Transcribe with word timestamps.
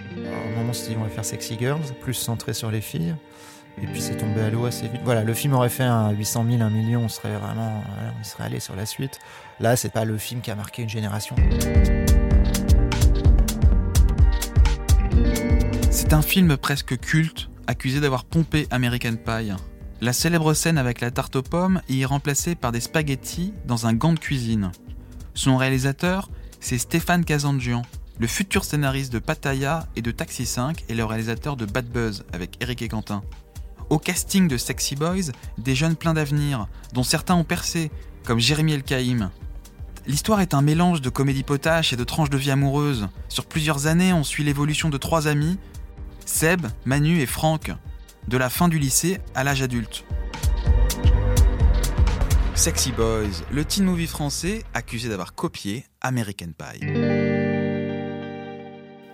À 0.00 0.46
un 0.46 0.56
moment, 0.56 0.70
on 0.70 0.72
s'est 0.72 0.90
dit, 0.90 0.96
on 0.98 1.02
va 1.02 1.08
faire 1.08 1.24
Sexy 1.24 1.56
Girls, 1.58 1.82
plus 2.00 2.14
centré 2.14 2.54
sur 2.54 2.70
les 2.70 2.80
filles. 2.80 3.14
Et 3.80 3.86
puis 3.86 4.00
c'est 4.00 4.16
tombé 4.16 4.40
à 4.40 4.50
l'eau 4.50 4.66
assez 4.66 4.88
vite. 4.88 5.02
Voilà, 5.04 5.22
le 5.22 5.34
film 5.34 5.54
aurait 5.54 5.68
fait 5.68 5.84
un 5.84 6.10
800 6.10 6.46
000, 6.50 6.62
1 6.62 6.70
million, 6.70 7.02
on 7.02 7.08
serait 7.08 7.36
vraiment, 7.36 7.82
voilà, 7.94 8.12
on 8.18 8.24
serait 8.24 8.44
allé 8.44 8.58
sur 8.58 8.74
la 8.74 8.86
suite. 8.86 9.20
Là, 9.60 9.76
c'est 9.76 9.92
pas 9.92 10.04
le 10.04 10.18
film 10.18 10.40
qui 10.40 10.50
a 10.50 10.56
marqué 10.56 10.82
une 10.82 10.88
génération. 10.88 11.36
C'est 15.90 16.12
un 16.12 16.22
film 16.22 16.56
presque 16.56 16.98
culte, 16.98 17.50
accusé 17.66 18.00
d'avoir 18.00 18.24
pompé 18.24 18.66
American 18.70 19.14
Pie. 19.14 19.52
La 20.00 20.12
célèbre 20.12 20.54
scène 20.54 20.78
avec 20.78 21.00
la 21.00 21.10
tarte 21.10 21.36
aux 21.36 21.42
pommes 21.42 21.80
y 21.88 22.02
est 22.02 22.06
remplacée 22.06 22.54
par 22.54 22.72
des 22.72 22.80
spaghettis 22.80 23.52
dans 23.66 23.86
un 23.86 23.94
gant 23.94 24.12
de 24.12 24.18
cuisine. 24.18 24.70
Son 25.34 25.56
réalisateur, 25.56 26.30
c'est 26.60 26.78
Stéphane 26.78 27.24
Kazandjian, 27.24 27.82
le 28.18 28.26
futur 28.26 28.64
scénariste 28.64 29.12
de 29.12 29.18
Pattaya 29.18 29.86
et 29.94 30.02
de 30.02 30.10
Taxi 30.10 30.44
5 30.44 30.84
et 30.88 30.94
le 30.94 31.04
réalisateur 31.04 31.56
de 31.56 31.66
Bad 31.66 31.86
Buzz 31.86 32.24
avec 32.32 32.60
Eric 32.60 32.82
et 32.82 32.88
Quentin. 32.88 33.22
Au 33.90 33.98
casting 33.98 34.48
de 34.48 34.56
Sexy 34.56 34.96
Boys, 34.96 35.32
des 35.56 35.74
jeunes 35.74 35.96
pleins 35.96 36.14
d'avenir, 36.14 36.66
dont 36.92 37.04
certains 37.04 37.36
ont 37.36 37.44
percé, 37.44 37.90
comme 38.24 38.40
Jérémy 38.40 38.72
El 38.72 38.82
Kaïm. 38.82 39.30
L'histoire 40.06 40.40
est 40.40 40.52
un 40.52 40.62
mélange 40.62 41.00
de 41.00 41.10
comédie 41.10 41.42
potache 41.42 41.92
et 41.92 41.96
de 41.96 42.04
tranches 42.04 42.30
de 42.30 42.36
vie 42.36 42.50
amoureuse. 42.50 43.08
Sur 43.28 43.46
plusieurs 43.46 43.86
années, 43.86 44.12
on 44.12 44.24
suit 44.24 44.44
l'évolution 44.44 44.88
de 44.88 44.98
trois 44.98 45.28
amis, 45.28 45.58
Seb, 46.26 46.66
Manu 46.84 47.20
et 47.20 47.26
Franck, 47.26 47.72
de 48.26 48.36
la 48.36 48.50
fin 48.50 48.68
du 48.68 48.78
lycée 48.78 49.20
à 49.34 49.44
l'âge 49.44 49.62
adulte. 49.62 50.04
Sexy 52.54 52.90
Boys, 52.90 53.44
le 53.52 53.64
teen 53.64 53.84
movie 53.84 54.08
français 54.08 54.64
accusé 54.74 55.08
d'avoir 55.08 55.34
copié 55.34 55.86
American 56.00 56.48
Pie. 56.58 57.17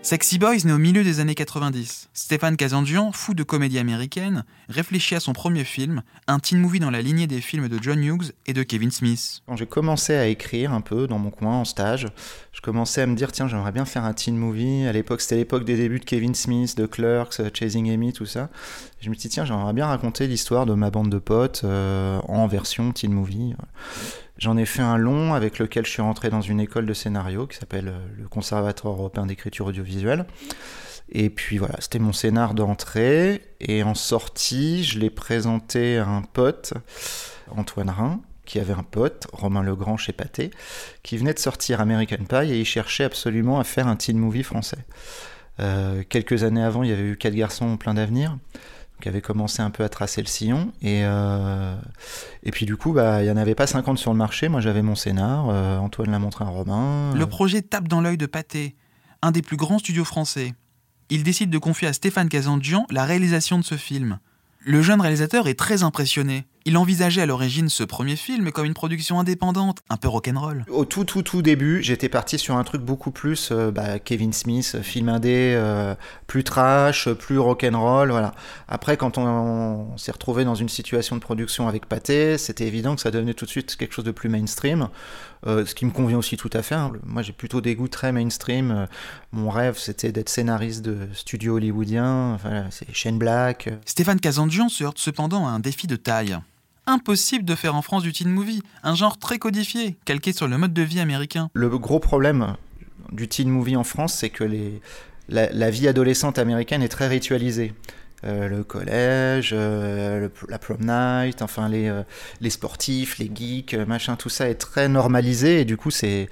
Sexy 0.04 0.38
Boys 0.38 0.66
naît 0.66 0.72
au 0.72 0.76
milieu 0.76 1.02
des 1.02 1.20
années 1.20 1.34
90. 1.34 2.10
Stéphane 2.12 2.58
Kazanjian, 2.58 3.10
fou 3.10 3.33
de 3.33 3.42
comédie 3.42 3.78
américaine, 3.78 4.44
réfléchit 4.69 5.14
à 5.14 5.20
son 5.20 5.33
premier 5.33 5.64
film, 5.64 6.02
un 6.27 6.41
teen 6.41 6.58
movie 6.58 6.78
dans 6.78 6.91
la 6.91 7.00
lignée 7.00 7.27
des 7.27 7.41
films 7.41 7.69
de 7.69 7.78
John 7.83 8.05
Hughes 8.05 8.32
et 8.44 8.52
de 8.52 8.62
Kevin 8.62 8.91
Smith. 8.91 9.41
Quand 9.47 9.56
j'ai 9.56 9.64
commencé 9.64 10.14
à 10.14 10.27
écrire 10.27 10.75
un 10.75 10.82
peu 10.82 11.06
dans 11.06 11.19
mon 11.19 11.30
coin 11.30 11.55
en 11.55 11.64
stage, 11.64 12.08
je 12.52 12.60
commençais 12.60 13.00
à 13.00 13.06
me 13.06 13.16
dire 13.16 13.32
tiens, 13.32 13.48
j'aimerais 13.48 13.72
bien 13.72 13.86
faire 13.86 14.05
un 14.05 14.12
teen 14.12 14.36
movie. 14.36 14.86
À 14.86 14.92
l'époque, 14.92 15.22
c'était 15.22 15.36
l'époque 15.36 15.64
des 15.64 15.78
débuts 15.78 16.00
de 16.00 16.05
Kevin 16.05 16.34
Smith, 16.34 16.77
de 16.77 16.84
Clerks, 16.84 17.41
Chasing 17.55 17.91
Amy, 17.91 18.12
tout 18.12 18.27
ça. 18.27 18.50
Je 19.00 19.08
me 19.08 19.14
suis 19.14 19.22
dit 19.22 19.28
tiens, 19.30 19.47
j'aimerais 19.47 19.72
bien 19.72 19.86
raconter 19.86 20.27
l'histoire 20.27 20.66
de 20.66 20.75
ma 20.75 20.91
bande 20.91 21.08
de 21.08 21.19
potes 21.19 21.62
euh, 21.64 22.20
en 22.28 22.47
version 22.47 22.92
teen 22.92 23.10
movie. 23.10 23.55
J'en 24.38 24.56
ai 24.56 24.66
fait 24.66 24.82
un 24.82 24.96
long 24.96 25.34
avec 25.34 25.58
lequel 25.58 25.86
je 25.86 25.90
suis 25.90 26.02
rentré 26.02 26.28
dans 26.28 26.40
une 26.40 26.60
école 26.60 26.86
de 26.86 26.94
scénario 26.94 27.46
qui 27.46 27.56
s'appelle 27.56 27.88
euh, 27.88 28.06
le 28.18 28.28
Conservatoire 28.28 28.94
européen 28.94 29.26
d'écriture 29.26 29.66
audiovisuelle. 29.66 30.26
Et 31.12 31.30
puis 31.30 31.58
voilà, 31.58 31.76
c'était 31.80 31.98
mon 31.98 32.12
scénar 32.12 32.54
d'entrée. 32.54 33.42
Et 33.60 33.82
en 33.82 33.94
sortie, 33.94 34.84
je 34.84 34.98
l'ai 34.98 35.10
présenté 35.10 35.98
à 35.98 36.08
un 36.08 36.22
pote, 36.22 36.74
Antoine 37.50 37.91
Rhin, 37.91 38.20
qui 38.44 38.58
avait 38.58 38.72
un 38.72 38.82
pote, 38.82 39.26
Romain 39.32 39.62
Legrand 39.62 39.96
chez 39.96 40.12
Pathé, 40.12 40.50
qui 41.02 41.16
venait 41.16 41.34
de 41.34 41.38
sortir 41.38 41.80
American 41.80 42.24
Pie 42.28 42.52
et 42.52 42.58
il 42.58 42.64
cherchait 42.64 43.04
absolument 43.04 43.60
à 43.60 43.64
faire 43.64 43.86
un 43.86 43.96
teen 43.96 44.19
movie 44.19 44.42
français. 44.42 44.84
Euh, 45.60 46.02
quelques 46.08 46.42
années 46.42 46.62
avant, 46.62 46.82
il 46.82 46.91
y 46.91 46.92
avait 46.92 47.02
eu 47.10 47.16
Quatre 47.16 47.34
garçons 47.34 47.76
plein 47.76 47.94
d'avenir 47.94 48.36
qui 49.05 49.10
avait 49.10 49.20
commencé 49.20 49.60
un 49.60 49.69
peu 49.69 49.84
à 49.84 49.91
tracer 49.91 50.22
le 50.22 50.27
sillon. 50.27 50.72
Et, 50.80 51.02
euh, 51.05 51.77
et 52.42 52.50
puis 52.50 52.64
du 52.64 52.74
coup, 52.78 52.94
bah, 52.94 53.20
il 53.20 53.27
n'y 53.27 53.30
en 53.30 53.36
avait 53.36 53.55
pas 53.55 53.66
50 53.66 53.98
sur 53.98 54.10
le 54.12 54.16
marché. 54.16 54.48
Moi, 54.48 54.62
j'avais 54.62 54.80
mon 54.80 54.94
scénar. 54.94 55.50
Euh, 55.50 55.77
Antoine 55.77 56.10
l'a 56.10 56.19
montré 56.19 56.42
à 56.42 56.48
Romain. 56.48 57.12
Le 57.14 57.27
projet 57.27 57.60
tape 57.60 57.86
dans 57.86 58.00
l'œil 58.00 58.16
de 58.16 58.25
Pathé, 58.25 58.77
un 59.20 59.30
des 59.30 59.42
plus 59.42 59.58
grands 59.58 59.78
studios 59.78 60.06
français. 60.06 60.55
Il 61.10 61.22
décide 61.22 61.50
de 61.50 61.58
confier 61.58 61.86
à 61.86 61.92
Stéphane 61.92 62.30
Kazandjian 62.30 62.86
la 62.88 63.05
réalisation 63.05 63.58
de 63.58 63.64
ce 63.64 63.77
film. 63.77 64.20
Le 64.60 64.80
jeune 64.80 65.02
réalisateur 65.02 65.48
est 65.48 65.58
très 65.58 65.82
impressionné. 65.82 66.47
Il 66.66 66.78
envisageait 66.78 67.20
à 67.20 67.26
l'origine 67.26 67.69
ce 67.69 67.84
premier 67.84 68.16
film 68.16 68.50
comme 68.50 68.64
une 68.64 68.72
production 68.72 69.20
indépendante, 69.20 69.82
un 69.91 69.98
peu 69.98 70.08
rock'n'roll. 70.08 70.64
Au 70.70 70.86
tout 70.86 71.04
tout 71.04 71.20
tout 71.20 71.42
début, 71.42 71.82
j'étais 71.82 72.08
parti 72.08 72.38
sur 72.38 72.56
un 72.56 72.64
truc 72.64 72.80
beaucoup 72.80 73.10
plus 73.10 73.50
euh, 73.52 73.70
bah, 73.70 73.98
Kevin 73.98 74.32
Smith, 74.32 74.80
film 74.80 75.10
indé, 75.10 75.53
euh, 75.58 75.94
plus 76.26 76.42
trash, 76.42 77.10
plus 77.10 77.38
rock'n'roll, 77.38 78.10
voilà. 78.10 78.32
Après, 78.66 78.97
quand 78.97 79.19
on, 79.19 79.94
s'est 79.98 80.12
retrouvé 80.12 80.47
dans 80.47 80.54
une 80.54 80.70
situation 80.70 81.16
de 81.16 81.20
production 81.20 81.69
avec 81.69 81.84
Pathé, 81.84 82.38
c'était 82.38 82.66
évident 82.66 82.94
que 82.94 83.03
ça 83.03 83.10
devenait 83.10 83.34
tout 83.34 83.44
de 83.44 83.50
suite 83.50 83.76
quelque 83.76 83.92
chose 83.92 84.06
de 84.06 84.10
plus 84.10 84.30
mainstream, 84.30 84.88
euh, 85.47 85.66
ce 85.66 85.74
qui 85.74 85.84
me 85.84 85.91
convient 85.91 86.16
aussi 86.16 86.38
tout 86.38 86.50
à 86.54 86.62
fait. 86.62 86.76
Hein. 86.76 86.92
Moi, 87.04 87.20
j'ai 87.20 87.34
plutôt 87.34 87.60
des 87.60 87.74
goûts 87.74 87.88
très 87.88 88.10
mainstream. 88.10 88.88
Mon 89.32 89.50
rêve, 89.50 89.76
c'était 89.76 90.12
d'être 90.12 90.30
scénariste 90.30 90.82
de 90.82 91.08
studio 91.12 91.56
hollywoodien. 91.56 92.32
Enfin, 92.32 92.69
c'est 92.70 92.91
Shane 92.94 93.19
Black. 93.19 93.69
Stéphane 93.84 94.19
Kazandjian 94.19 94.70
se 94.70 94.82
heurte 94.82 94.98
cependant 94.98 95.47
à 95.47 95.50
un 95.50 95.60
défi 95.60 95.86
de 95.86 95.97
taille 95.97 96.38
impossible 96.87 97.45
de 97.45 97.55
faire 97.55 97.75
en 97.75 97.83
France 97.83 98.03
du 98.03 98.12
teen 98.12 98.28
movie, 98.28 98.62
un 98.83 98.95
genre 98.95 99.19
très 99.19 99.39
codifié, 99.39 99.97
calqué 100.05 100.33
sur 100.33 100.49
le 100.49 100.59
mode 100.59 100.72
de 100.72 100.83
vie 100.83 101.00
américain. 101.00 101.50
Le 101.55 101.78
gros 101.78 102.00
problème 102.00 102.56
du 103.12 103.28
teen 103.28 103.49
movie 103.49 103.77
en 103.77 103.84
France, 103.84 104.15
c'est 104.15 104.31
que 104.31 104.45
les, 104.45 104.81
la, 105.28 105.71
vie 105.71 105.89
adolescente 105.89 106.39
américaine 106.39 106.83
est 106.83 106.89
très 106.89 107.09
ritualisée. 107.09 107.72
Euh, 108.26 108.48
le 108.48 108.64
collège, 108.64 109.50
euh, 109.52 110.28
la 110.48 110.58
prom 110.58 110.78
night, 110.80 111.42
enfin 111.42 111.68
les, 111.68 111.88
euh, 111.88 112.02
sportifs, 112.48 113.18
les 113.18 113.30
geeks, 113.34 113.74
machin, 113.74 114.16
tout 114.16 114.30
ça 114.30 114.48
est 114.48 114.54
très 114.54 114.88
normalisé 114.88 115.60
et 115.60 115.64
du 115.66 115.76
coup 115.76 115.90
c'est 115.90 116.28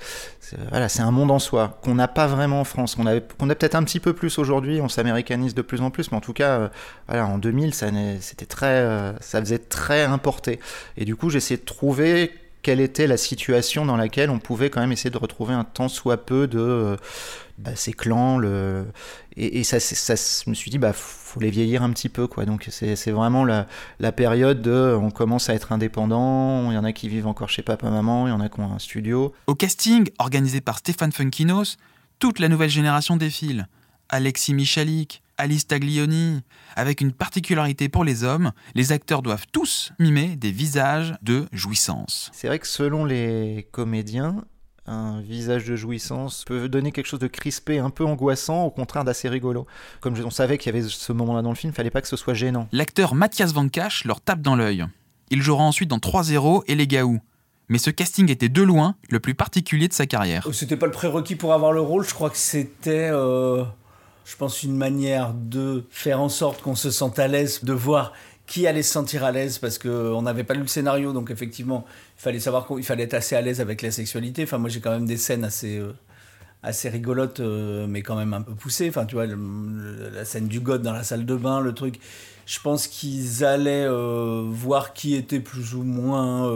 voilà, 0.70 0.88
c'est 0.88 1.02
un 1.02 1.10
monde 1.10 1.30
en 1.30 1.38
soi 1.38 1.78
qu'on 1.82 1.94
n'a 1.94 2.08
pas 2.08 2.26
vraiment 2.26 2.60
en 2.60 2.64
France, 2.64 2.94
qu'on 2.94 3.06
a, 3.06 3.20
qu'on 3.20 3.48
a 3.48 3.54
peut-être 3.54 3.74
un 3.74 3.84
petit 3.84 4.00
peu 4.00 4.12
plus 4.12 4.38
aujourd'hui, 4.38 4.80
on 4.80 4.88
s'américanise 4.88 5.54
de 5.54 5.62
plus 5.62 5.80
en 5.80 5.90
plus, 5.90 6.10
mais 6.10 6.18
en 6.18 6.20
tout 6.20 6.34
cas, 6.34 6.70
voilà, 7.08 7.26
en 7.26 7.38
2000, 7.38 7.72
ça, 7.72 7.86
c'était 8.20 8.44
très, 8.44 9.14
ça 9.20 9.40
faisait 9.40 9.58
très 9.58 10.02
importé. 10.02 10.60
Et 10.98 11.06
du 11.06 11.16
coup, 11.16 11.30
j'essayais 11.30 11.56
de 11.56 11.64
trouver 11.64 12.32
quelle 12.60 12.80
était 12.80 13.06
la 13.06 13.16
situation 13.16 13.86
dans 13.86 13.96
laquelle 13.96 14.28
on 14.28 14.38
pouvait 14.38 14.68
quand 14.68 14.82
même 14.82 14.92
essayer 14.92 15.10
de 15.10 15.16
retrouver 15.16 15.54
un 15.54 15.64
tant 15.64 15.88
soit 15.88 16.18
peu 16.18 16.46
de 16.46 16.98
bah, 17.58 17.76
ces 17.76 17.92
clans. 17.92 18.38
Le... 18.38 18.86
Et, 19.36 19.64
ça, 19.64 19.80
ça, 19.80 20.14
je 20.14 20.50
me 20.50 20.54
suis 20.54 20.70
dit, 20.70 20.78
bah, 20.78 20.92
faut 20.92 21.40
les 21.40 21.50
vieillir 21.50 21.82
un 21.82 21.90
petit 21.90 22.08
peu. 22.08 22.26
Quoi. 22.26 22.44
Donc 22.44 22.68
c'est 22.70 23.10
vraiment 23.10 23.44
la, 23.44 23.66
la, 24.00 24.12
période 24.12 24.62
de 24.62 24.96
on 25.00 25.10
commence 25.10 25.48
à 25.48 25.54
être 25.54 25.72
indépendant, 25.72 26.70
il 26.70 26.74
y 26.74 26.78
en 26.78 26.84
a 26.84 26.92
qui 26.92 27.08
vivent 27.08 27.26
encore 27.26 27.48
chez 27.48 27.62
papa-maman, 27.62 28.26
il 28.26 28.30
y 28.30 28.32
en 28.32 28.40
a 28.40 28.48
qui 28.48 28.60
ont 28.60 28.72
un 28.72 28.78
studio. 28.78 29.32
Au 29.46 29.54
casting, 29.54 30.08
organisé 30.18 30.60
par 30.60 30.78
Stéphane 30.78 31.12
Funkinos, 31.12 31.76
toute 32.18 32.38
la 32.38 32.48
nouvelle 32.48 32.70
génération 32.70 33.16
défile. 33.16 33.66
Alexis 34.08 34.52
Michalik, 34.52 35.22
Alice 35.38 35.66
Taglioni. 35.66 36.42
Avec 36.76 37.00
une 37.00 37.12
particularité 37.12 37.88
pour 37.88 38.04
les 38.04 38.24
hommes, 38.24 38.52
les 38.74 38.92
acteurs 38.92 39.22
doivent 39.22 39.46
tous 39.52 39.92
mimer 39.98 40.36
des 40.36 40.52
visages 40.52 41.14
de 41.22 41.46
jouissance. 41.52 42.30
C'est 42.32 42.46
vrai 42.46 42.58
que 42.58 42.66
selon 42.66 43.04
les 43.04 43.68
comédiens, 43.72 44.44
un 44.86 45.20
visage 45.20 45.64
de 45.64 45.76
jouissance 45.76 46.44
peut 46.44 46.68
donner 46.68 46.92
quelque 46.92 47.06
chose 47.06 47.20
de 47.20 47.28
crispé, 47.28 47.78
un 47.78 47.90
peu 47.90 48.04
angoissant, 48.04 48.64
au 48.64 48.70
contraire 48.70 49.04
d'assez 49.04 49.28
rigolo. 49.28 49.66
Comme 50.00 50.14
on 50.24 50.30
savait 50.30 50.58
qu'il 50.58 50.74
y 50.74 50.76
avait 50.76 50.88
ce 50.88 51.12
moment-là 51.12 51.42
dans 51.42 51.50
le 51.50 51.54
film, 51.54 51.72
il 51.72 51.76
fallait 51.76 51.90
pas 51.90 52.00
que 52.00 52.08
ce 52.08 52.16
soit 52.16 52.34
gênant. 52.34 52.68
L'acteur 52.72 53.14
Mathias 53.14 53.52
Van 53.52 53.68
Cash 53.68 54.04
leur 54.04 54.20
tape 54.20 54.40
dans 54.40 54.56
l'œil. 54.56 54.84
Il 55.30 55.40
jouera 55.40 55.64
ensuite 55.64 55.88
dans 55.88 55.98
3-0 55.98 56.64
et 56.66 56.74
Les 56.74 56.86
Gaou. 56.86 57.20
Mais 57.68 57.78
ce 57.78 57.90
casting 57.90 58.30
était 58.30 58.48
de 58.48 58.62
loin 58.62 58.96
le 59.08 59.20
plus 59.20 59.34
particulier 59.34 59.88
de 59.88 59.92
sa 59.94 60.06
carrière. 60.06 60.46
C'était 60.52 60.76
pas 60.76 60.86
le 60.86 60.92
prérequis 60.92 61.36
pour 61.36 61.54
avoir 61.54 61.72
le 61.72 61.80
rôle, 61.80 62.06
je 62.06 62.12
crois 62.12 62.28
que 62.28 62.36
c'était, 62.36 63.08
euh, 63.10 63.64
je 64.26 64.36
pense, 64.36 64.62
une 64.62 64.76
manière 64.76 65.32
de 65.32 65.86
faire 65.90 66.20
en 66.20 66.28
sorte 66.28 66.60
qu'on 66.60 66.74
se 66.74 66.90
sente 66.90 67.18
à 67.18 67.28
l'aise, 67.28 67.64
de 67.64 67.72
voir 67.72 68.12
qui 68.52 68.66
allait 68.66 68.82
se 68.82 68.92
sentir 68.92 69.24
à 69.24 69.32
l'aise 69.32 69.56
parce 69.56 69.78
qu'on 69.78 70.20
n'avait 70.20 70.44
pas 70.44 70.52
lu 70.52 70.60
le 70.60 70.66
scénario, 70.66 71.14
donc 71.14 71.30
effectivement, 71.30 71.86
il 72.18 72.22
fallait 72.22 72.38
savoir 72.38 72.66
qu'il 72.66 72.84
fallait 72.84 73.04
être 73.04 73.14
assez 73.14 73.34
à 73.34 73.40
l'aise 73.40 73.62
avec 73.62 73.80
la 73.80 73.90
sexualité. 73.90 74.42
Enfin, 74.42 74.58
moi, 74.58 74.68
j'ai 74.68 74.80
quand 74.80 74.90
même 74.90 75.06
des 75.06 75.16
scènes 75.16 75.42
assez, 75.42 75.78
euh, 75.78 75.94
assez 76.62 76.90
rigolotes, 76.90 77.40
euh, 77.40 77.86
mais 77.86 78.02
quand 78.02 78.14
même 78.14 78.34
un 78.34 78.42
peu 78.42 78.54
poussées. 78.54 78.90
Enfin, 78.90 79.06
tu 79.06 79.14
vois, 79.14 79.24
la 79.24 80.26
scène 80.26 80.48
du 80.48 80.60
god 80.60 80.82
dans 80.82 80.92
la 80.92 81.02
salle 81.02 81.24
de 81.24 81.34
bain, 81.34 81.62
le 81.62 81.72
truc. 81.72 81.98
Je 82.44 82.60
pense 82.60 82.88
qu'ils 82.88 83.42
allaient 83.42 83.86
euh, 83.86 84.42
voir 84.46 84.92
qui 84.92 85.14
était 85.14 85.40
plus 85.40 85.74
ou 85.74 85.82
moins 85.82 86.52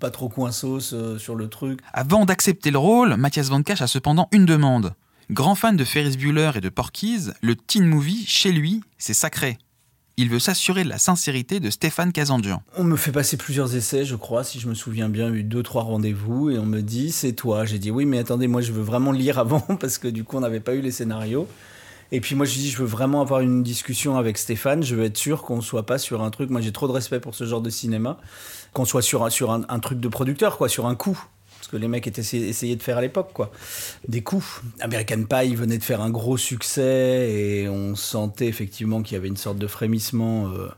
pas 0.00 0.10
trop 0.10 0.28
coinsos 0.28 0.92
sur 1.18 1.36
le 1.36 1.48
truc. 1.48 1.78
Avant 1.92 2.24
d'accepter 2.24 2.72
le 2.72 2.78
rôle, 2.78 3.14
Mathias 3.14 3.48
Van 3.48 3.62
Cash 3.62 3.80
a 3.80 3.86
cependant 3.86 4.26
une 4.32 4.44
demande. 4.44 4.94
Grand 5.30 5.54
fan 5.54 5.76
de 5.76 5.84
Ferris 5.84 6.16
Bueller 6.16 6.50
et 6.56 6.60
de 6.60 6.68
Porky's, 6.68 7.30
le 7.42 7.54
teen 7.54 7.84
movie, 7.84 8.24
chez 8.26 8.50
lui, 8.50 8.80
c'est 8.98 9.14
sacré. 9.14 9.56
Il 10.22 10.30
veut 10.30 10.38
s'assurer 10.38 10.84
de 10.84 10.88
la 10.88 10.98
sincérité 10.98 11.58
de 11.58 11.68
Stéphane 11.68 12.12
Kazandian. 12.12 12.62
On 12.76 12.84
me 12.84 12.94
fait 12.94 13.10
passer 13.10 13.36
plusieurs 13.36 13.74
essais, 13.74 14.04
je 14.04 14.14
crois, 14.14 14.44
si 14.44 14.60
je 14.60 14.68
me 14.68 14.74
souviens 14.74 15.08
bien, 15.08 15.32
eu 15.32 15.42
deux, 15.42 15.64
trois 15.64 15.82
rendez-vous, 15.82 16.48
et 16.48 16.60
on 16.60 16.64
me 16.64 16.80
dit 16.80 17.10
c'est 17.10 17.32
toi. 17.32 17.64
J'ai 17.64 17.80
dit 17.80 17.90
oui, 17.90 18.04
mais 18.04 18.20
attendez, 18.20 18.46
moi 18.46 18.60
je 18.60 18.70
veux 18.70 18.84
vraiment 18.84 19.10
lire 19.10 19.40
avant, 19.40 19.58
parce 19.80 19.98
que 19.98 20.06
du 20.06 20.22
coup 20.22 20.36
on 20.36 20.40
n'avait 20.42 20.60
pas 20.60 20.76
eu 20.76 20.80
les 20.80 20.92
scénarios. 20.92 21.48
Et 22.12 22.20
puis 22.20 22.36
moi 22.36 22.46
je 22.46 22.54
dis 22.54 22.70
je 22.70 22.78
veux 22.78 22.86
vraiment 22.86 23.20
avoir 23.20 23.40
une 23.40 23.64
discussion 23.64 24.16
avec 24.16 24.38
Stéphane, 24.38 24.84
je 24.84 24.94
veux 24.94 25.06
être 25.06 25.16
sûr 25.16 25.42
qu'on 25.42 25.60
soit 25.60 25.86
pas 25.86 25.98
sur 25.98 26.22
un 26.22 26.30
truc, 26.30 26.50
moi 26.50 26.60
j'ai 26.60 26.70
trop 26.70 26.86
de 26.86 26.92
respect 26.92 27.18
pour 27.18 27.34
ce 27.34 27.42
genre 27.42 27.60
de 27.60 27.70
cinéma, 27.70 28.16
qu'on 28.74 28.84
soit 28.84 29.02
sur, 29.02 29.28
sur 29.32 29.50
un, 29.50 29.78
truc 29.80 29.98
de 29.98 30.06
producteur, 30.06 30.56
quoi, 30.56 30.68
sur 30.68 30.86
un 30.86 30.94
coup. 30.94 31.20
Ce 31.62 31.68
que 31.68 31.76
les 31.76 31.88
mecs 31.88 32.06
étaient 32.06 32.20
essayaient 32.20 32.76
de 32.76 32.82
faire 32.82 32.98
à 32.98 33.00
l'époque, 33.00 33.30
quoi. 33.32 33.50
Des 34.08 34.22
coups. 34.22 34.62
American 34.80 35.24
Pie 35.24 35.54
venait 35.54 35.78
de 35.78 35.84
faire 35.84 36.00
un 36.00 36.10
gros 36.10 36.36
succès 36.36 37.30
et 37.30 37.68
on 37.68 37.94
sentait 37.94 38.48
effectivement 38.48 39.02
qu'il 39.02 39.14
y 39.14 39.16
avait 39.16 39.28
une 39.28 39.36
sorte 39.36 39.58
de 39.58 39.66
frémissement 39.66 40.48
euh, 40.48 40.68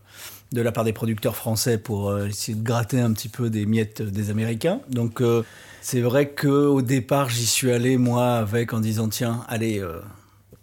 de 0.52 0.60
la 0.60 0.72
part 0.72 0.84
des 0.84 0.92
producteurs 0.92 1.36
français 1.36 1.78
pour 1.78 2.10
euh, 2.10 2.26
essayer 2.26 2.56
de 2.56 2.62
gratter 2.62 3.00
un 3.00 3.12
petit 3.12 3.28
peu 3.28 3.50
des 3.50 3.66
miettes 3.66 4.02
des 4.02 4.30
Américains. 4.30 4.80
Donc 4.90 5.20
euh, 5.20 5.42
c'est 5.80 6.02
vrai 6.02 6.30
qu'au 6.30 6.82
départ, 6.82 7.30
j'y 7.30 7.46
suis 7.46 7.72
allé, 7.72 7.96
moi, 7.96 8.34
avec 8.34 8.72
en 8.72 8.80
disant 8.80 9.08
tiens, 9.08 9.44
allez. 9.48 9.82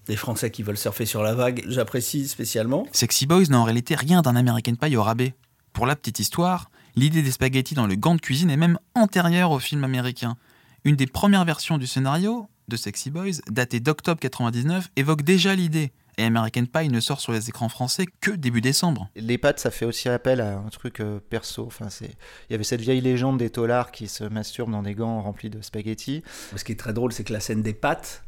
des 0.07 0.15
Français 0.15 0.49
qui 0.51 0.63
veulent 0.63 0.77
surfer 0.77 1.05
sur 1.05 1.23
la 1.23 1.35
vague, 1.35 1.63
j'apprécie 1.67 2.27
spécialement. 2.27 2.87
Sexy 2.91 3.27
Boys 3.27 3.45
n'a 3.49 3.59
en 3.59 3.63
réalité 3.63 3.95
rien 3.95 4.21
d'un 4.21 4.35
American 4.35 4.75
Pie 4.75 4.95
au 4.95 5.03
rabais. 5.03 5.33
Pour 5.73 5.85
la 5.85 5.95
petite 5.95 6.19
histoire, 6.19 6.69
L'idée 6.95 7.21
des 7.21 7.31
spaghettis 7.31 7.73
dans 7.73 7.87
le 7.87 7.95
gant 7.95 8.15
de 8.15 8.21
cuisine 8.21 8.49
est 8.49 8.57
même 8.57 8.77
antérieure 8.95 9.51
au 9.51 9.59
film 9.59 9.85
américain. 9.85 10.35
Une 10.83 10.97
des 10.97 11.07
premières 11.07 11.45
versions 11.45 11.77
du 11.77 11.87
scénario, 11.87 12.49
de 12.67 12.75
Sexy 12.75 13.11
Boys, 13.11 13.39
datée 13.49 13.79
d'octobre 13.79 14.19
99, 14.19 14.89
évoque 14.97 15.21
déjà 15.21 15.55
l'idée. 15.55 15.93
Et 16.17 16.25
American 16.25 16.65
Pie 16.65 16.89
ne 16.89 16.99
sort 16.99 17.21
sur 17.21 17.31
les 17.31 17.47
écrans 17.47 17.69
français 17.69 18.05
que 18.19 18.31
début 18.31 18.59
décembre. 18.59 19.09
Les 19.15 19.37
pâtes, 19.37 19.59
ça 19.59 19.71
fait 19.71 19.85
aussi 19.85 20.09
appel 20.09 20.41
à 20.41 20.57
un 20.57 20.67
truc 20.67 20.99
euh, 20.99 21.21
perso. 21.29 21.65
Enfin, 21.65 21.89
c'est... 21.89 22.11
Il 22.49 22.51
y 22.51 22.55
avait 22.55 22.65
cette 22.65 22.81
vieille 22.81 22.99
légende 22.99 23.37
des 23.37 23.49
tolards 23.49 23.91
qui 23.91 24.09
se 24.09 24.25
masturbent 24.25 24.71
dans 24.71 24.83
des 24.83 24.93
gants 24.93 25.21
remplis 25.21 25.49
de 25.49 25.61
spaghettis. 25.61 26.23
Ce 26.57 26.63
qui 26.65 26.73
est 26.73 26.79
très 26.79 26.91
drôle, 26.91 27.13
c'est 27.13 27.23
que 27.23 27.31
la 27.31 27.39
scène 27.39 27.61
des 27.61 27.73
pâtes 27.73 28.25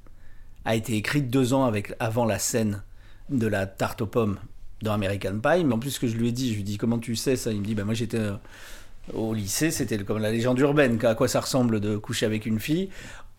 a 0.64 0.76
été 0.76 0.96
écrite 0.96 1.30
deux 1.30 1.54
ans 1.54 1.66
avec, 1.66 1.94
avant 2.00 2.24
la 2.24 2.40
scène 2.40 2.82
de 3.30 3.48
la 3.48 3.68
tarte 3.68 4.02
aux 4.02 4.08
pommes 4.08 4.40
dans 4.84 4.94
American 4.94 5.40
Pie. 5.42 5.64
Mais 5.64 5.74
en 5.74 5.80
plus, 5.80 5.92
ce 5.92 6.00
que 6.00 6.08
je 6.08 6.16
lui 6.16 6.30
ai 6.30 6.32
dit, 6.32 6.50
je 6.50 6.56
lui 6.56 6.62
ai 6.62 6.66
dit 6.66 6.78
comment 6.78 7.00
tu 7.00 7.16
sais 7.16 7.36
ça? 7.36 7.52
Il 7.52 7.62
me 7.62 7.66
dit 7.66 7.76
bah, 7.76 7.84
moi 7.84 7.94
j'étais 7.94 8.18
euh, 8.18 8.34
au 9.14 9.34
lycée, 9.34 9.72
c'était 9.72 9.98
comme 9.98 10.20
la 10.20 10.32
légende 10.32 10.60
urbaine, 10.60 11.00
à 11.04 11.16
quoi 11.16 11.28
ça 11.28 11.42
ressemble 11.42 11.80
de 11.80 11.98
coucher 11.98 12.26
avec 12.26 12.46
une 12.46 12.60
fille? 12.60 12.90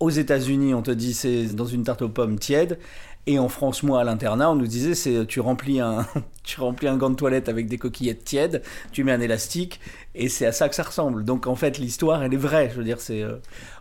Aux 0.01 0.11
États-Unis, 0.11 0.75
on 0.75 0.83
te 0.83 0.91
dit 0.91 1.15
c'est 1.15 1.55
dans 1.55 1.67
une 1.67 1.85
tarte 1.85 2.03
aux 2.03 2.09
pommes 2.09 2.39
tiède. 2.39 2.79
Et 3.27 3.39
en 3.39 3.49
France, 3.49 3.83
moi, 3.83 4.01
à 4.01 4.05
l'internat, 4.05 4.51
on 4.51 4.55
nous 4.55 4.67
disait, 4.67 4.95
c'est 4.95 5.27
tu 5.27 5.41
remplis 5.41 5.81
un, 5.81 6.07
tu 6.45 6.61
remplis 6.61 6.89
un 6.89 6.97
gant 6.97 7.11
de 7.11 7.15
toilette 7.15 7.49
avec 7.49 7.69
des 7.69 7.79
coquillettes 7.79 8.25
tièdes, 8.25 8.63
tu 8.93 9.03
mets 9.03 9.13
un 9.13 9.21
élastique, 9.21 9.81
et 10.15 10.29
c'est 10.29 10.47
à 10.47 10.53
ça 10.53 10.69
que 10.69 10.75
ça 10.75 10.83
ressemble. 10.83 11.25
Donc 11.25 11.47
en 11.47 11.55
fait, 11.55 11.79
l'histoire, 11.79 12.23
elle 12.23 12.35
est 12.35 12.39
vraie. 12.39 12.71
Je 12.71 12.77
veux 12.77 12.85
dire, 12.85 13.01
c'est, 13.01 13.23
euh, 13.23 13.37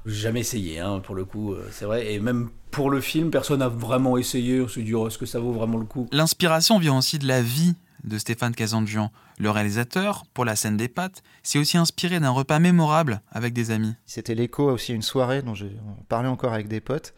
jamais 0.06 0.40
essayé, 0.42 0.80
hein, 0.80 1.00
pour 1.00 1.16
le 1.16 1.26
coup, 1.26 1.54
euh, 1.54 1.68
c'est 1.72 1.86
vrai. 1.86 2.14
Et 2.14 2.20
même 2.20 2.50
pour 2.72 2.90
le 2.90 3.02
film, 3.02 3.32
personne 3.32 3.60
n'a 3.60 3.68
vraiment 3.68 4.18
essayé. 4.18 4.62
On 4.62 4.68
se 4.68 4.80
dit, 4.80 4.94
oh, 4.94 5.08
est-ce 5.08 5.18
que 5.18 5.26
ça 5.26 5.40
vaut 5.40 5.52
vraiment 5.52 5.78
le 5.78 5.86
coup? 5.86 6.08
L'inspiration 6.12 6.80
vient 6.80 6.98
aussi 6.98 7.20
de 7.20 7.28
la 7.28 7.42
vie 7.42 7.76
de 8.04 8.18
Stéphane 8.18 8.56
Kazandjian. 8.56 9.12
Le 9.40 9.50
réalisateur, 9.50 10.26
pour 10.34 10.46
la 10.46 10.56
scène 10.56 10.78
des 10.78 10.88
pâtes, 10.88 11.24
s'est 11.42 11.60
aussi 11.60 11.78
inspiré 11.78 12.20
d'un 12.20 12.30
repas 12.30 12.60
mémorable 12.60 13.22
avec 13.32 13.54
des 13.54 13.72
amis. 13.72 13.96
C'était 14.06 14.36
l'écho 14.36 14.70
aussi 14.70 14.94
une 14.94 15.02
soirée 15.02 15.42
dont 15.42 15.54
j'ai 15.56 15.72
parlé 16.08 16.28
encore 16.28 16.54
avec 16.54 16.68
des 16.68 16.82
potes. 16.82 17.14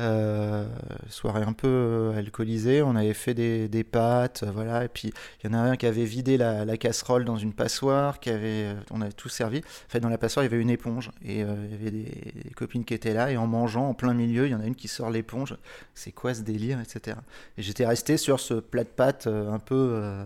Euh, 0.00 0.66
soirée 1.08 1.44
un 1.44 1.52
peu 1.52 1.68
euh, 1.68 2.18
alcoolisée, 2.18 2.82
on 2.82 2.96
avait 2.96 3.14
fait 3.14 3.32
des, 3.32 3.84
pâtes, 3.84 4.42
euh, 4.42 4.50
voilà, 4.50 4.84
et 4.84 4.88
puis 4.88 5.12
il 5.42 5.46
y 5.46 5.54
en 5.54 5.56
a 5.56 5.58
un 5.58 5.76
qui 5.76 5.86
avait 5.86 6.04
vidé 6.04 6.36
la, 6.36 6.64
la, 6.64 6.76
casserole 6.76 7.24
dans 7.24 7.36
une 7.36 7.52
passoire, 7.52 8.18
qui 8.18 8.30
avait, 8.30 8.74
on 8.90 9.00
avait 9.00 9.12
tout 9.12 9.28
servi. 9.28 9.58
En 9.58 9.88
fait, 9.88 10.00
dans 10.00 10.08
la 10.08 10.18
passoire, 10.18 10.44
il 10.44 10.50
y 10.50 10.52
avait 10.52 10.60
une 10.60 10.70
éponge, 10.70 11.12
et 11.24 11.40
il 11.40 11.70
y 11.70 11.74
avait 11.74 11.90
des, 11.92 12.50
copines 12.56 12.84
qui 12.84 12.94
étaient 12.94 13.14
là, 13.14 13.30
et 13.30 13.36
en 13.36 13.46
mangeant, 13.46 13.88
en 13.88 13.94
plein 13.94 14.14
milieu, 14.14 14.46
il 14.46 14.50
y 14.50 14.54
en 14.54 14.60
a 14.60 14.66
une 14.66 14.74
qui 14.74 14.88
sort 14.88 15.10
l'éponge. 15.10 15.56
C'est 15.94 16.12
quoi 16.12 16.34
ce 16.34 16.42
délire, 16.42 16.80
etc. 16.80 17.16
Et 17.56 17.62
j'étais 17.62 17.86
resté 17.86 18.16
sur 18.16 18.40
ce 18.40 18.54
plat 18.54 18.82
de 18.82 18.88
pâtes 18.88 19.28
un 19.28 19.60
peu 19.60 20.24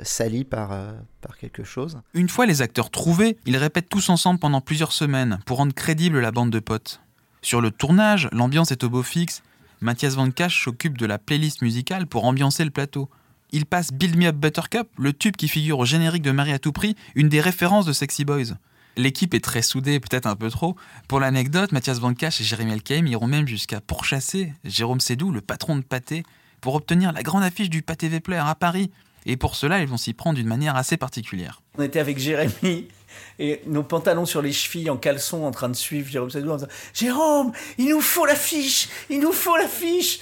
sali 0.00 0.44
par, 0.44 0.71
par 1.20 1.36
quelque 1.36 1.64
chose. 1.64 2.00
Une 2.14 2.28
fois 2.28 2.46
les 2.46 2.62
acteurs 2.62 2.90
trouvés, 2.90 3.36
ils 3.46 3.56
répètent 3.56 3.88
tous 3.88 4.08
ensemble 4.08 4.38
pendant 4.40 4.60
plusieurs 4.60 4.92
semaines 4.92 5.38
pour 5.46 5.58
rendre 5.58 5.74
crédible 5.74 6.20
la 6.20 6.32
bande 6.32 6.50
de 6.50 6.60
potes. 6.60 7.00
Sur 7.42 7.60
le 7.60 7.70
tournage, 7.70 8.28
l'ambiance 8.32 8.70
est 8.70 8.84
au 8.84 8.90
beau 8.90 9.02
fixe. 9.02 9.42
Mathias 9.80 10.14
Van 10.14 10.30
Cash 10.30 10.64
s'occupe 10.64 10.96
de 10.96 11.06
la 11.06 11.18
playlist 11.18 11.62
musicale 11.62 12.06
pour 12.06 12.24
ambiancer 12.24 12.64
le 12.64 12.70
plateau. 12.70 13.10
Il 13.50 13.66
passe 13.66 13.92
Build 13.92 14.16
Me 14.16 14.26
Up 14.26 14.36
Buttercup, 14.36 14.88
le 14.96 15.12
tube 15.12 15.36
qui 15.36 15.48
figure 15.48 15.78
au 15.78 15.84
générique 15.84 16.22
de 16.22 16.30
Marie 16.30 16.52
à 16.52 16.58
tout 16.58 16.72
prix, 16.72 16.96
une 17.14 17.28
des 17.28 17.40
références 17.40 17.84
de 17.84 17.92
Sexy 17.92 18.24
Boys. 18.24 18.54
L'équipe 18.96 19.34
est 19.34 19.44
très 19.44 19.62
soudée, 19.62 20.00
peut-être 20.00 20.26
un 20.26 20.36
peu 20.36 20.50
trop. 20.50 20.76
Pour 21.08 21.18
l'anecdote, 21.18 21.72
Mathias 21.72 21.98
Van 21.98 22.14
Cash 22.14 22.40
et 22.40 22.44
Jérémy 22.44 22.72
Elkaim 22.72 23.06
iront 23.06 23.26
même 23.26 23.48
jusqu'à 23.48 23.80
pourchasser 23.80 24.52
Jérôme 24.64 25.00
Sédou, 25.00 25.32
le 25.32 25.40
patron 25.40 25.76
de 25.76 25.82
Pâté, 25.82 26.24
pour 26.60 26.74
obtenir 26.74 27.12
la 27.12 27.22
grande 27.22 27.42
affiche 27.42 27.70
du 27.70 27.82
Pâté 27.82 28.08
Vepler 28.08 28.36
à 28.36 28.54
Paris. 28.54 28.90
Et 29.26 29.36
pour 29.36 29.54
cela, 29.54 29.80
ils 29.80 29.88
vont 29.88 29.96
s'y 29.96 30.12
prendre 30.12 30.36
d'une 30.36 30.48
manière 30.48 30.76
assez 30.76 30.96
particulière. 30.96 31.62
On 31.78 31.82
était 31.82 32.00
avec 32.00 32.18
Jérémy 32.18 32.88
et 33.38 33.60
nos 33.66 33.82
pantalons 33.82 34.26
sur 34.26 34.42
les 34.42 34.52
chevilles 34.52 34.90
en 34.90 34.96
caleçon 34.96 35.44
en 35.44 35.50
train 35.50 35.68
de 35.68 35.76
suivre 35.76 36.08
Jérôme 36.08 36.30
Sadou 36.30 36.50
en 36.50 36.56
disant 36.56 36.68
Jérôme, 36.94 37.52
il 37.78 37.90
nous 37.90 38.00
faut 38.00 38.26
l'affiche, 38.26 38.88
il 39.10 39.20
nous 39.20 39.32
faut 39.32 39.56
l'affiche. 39.56 40.20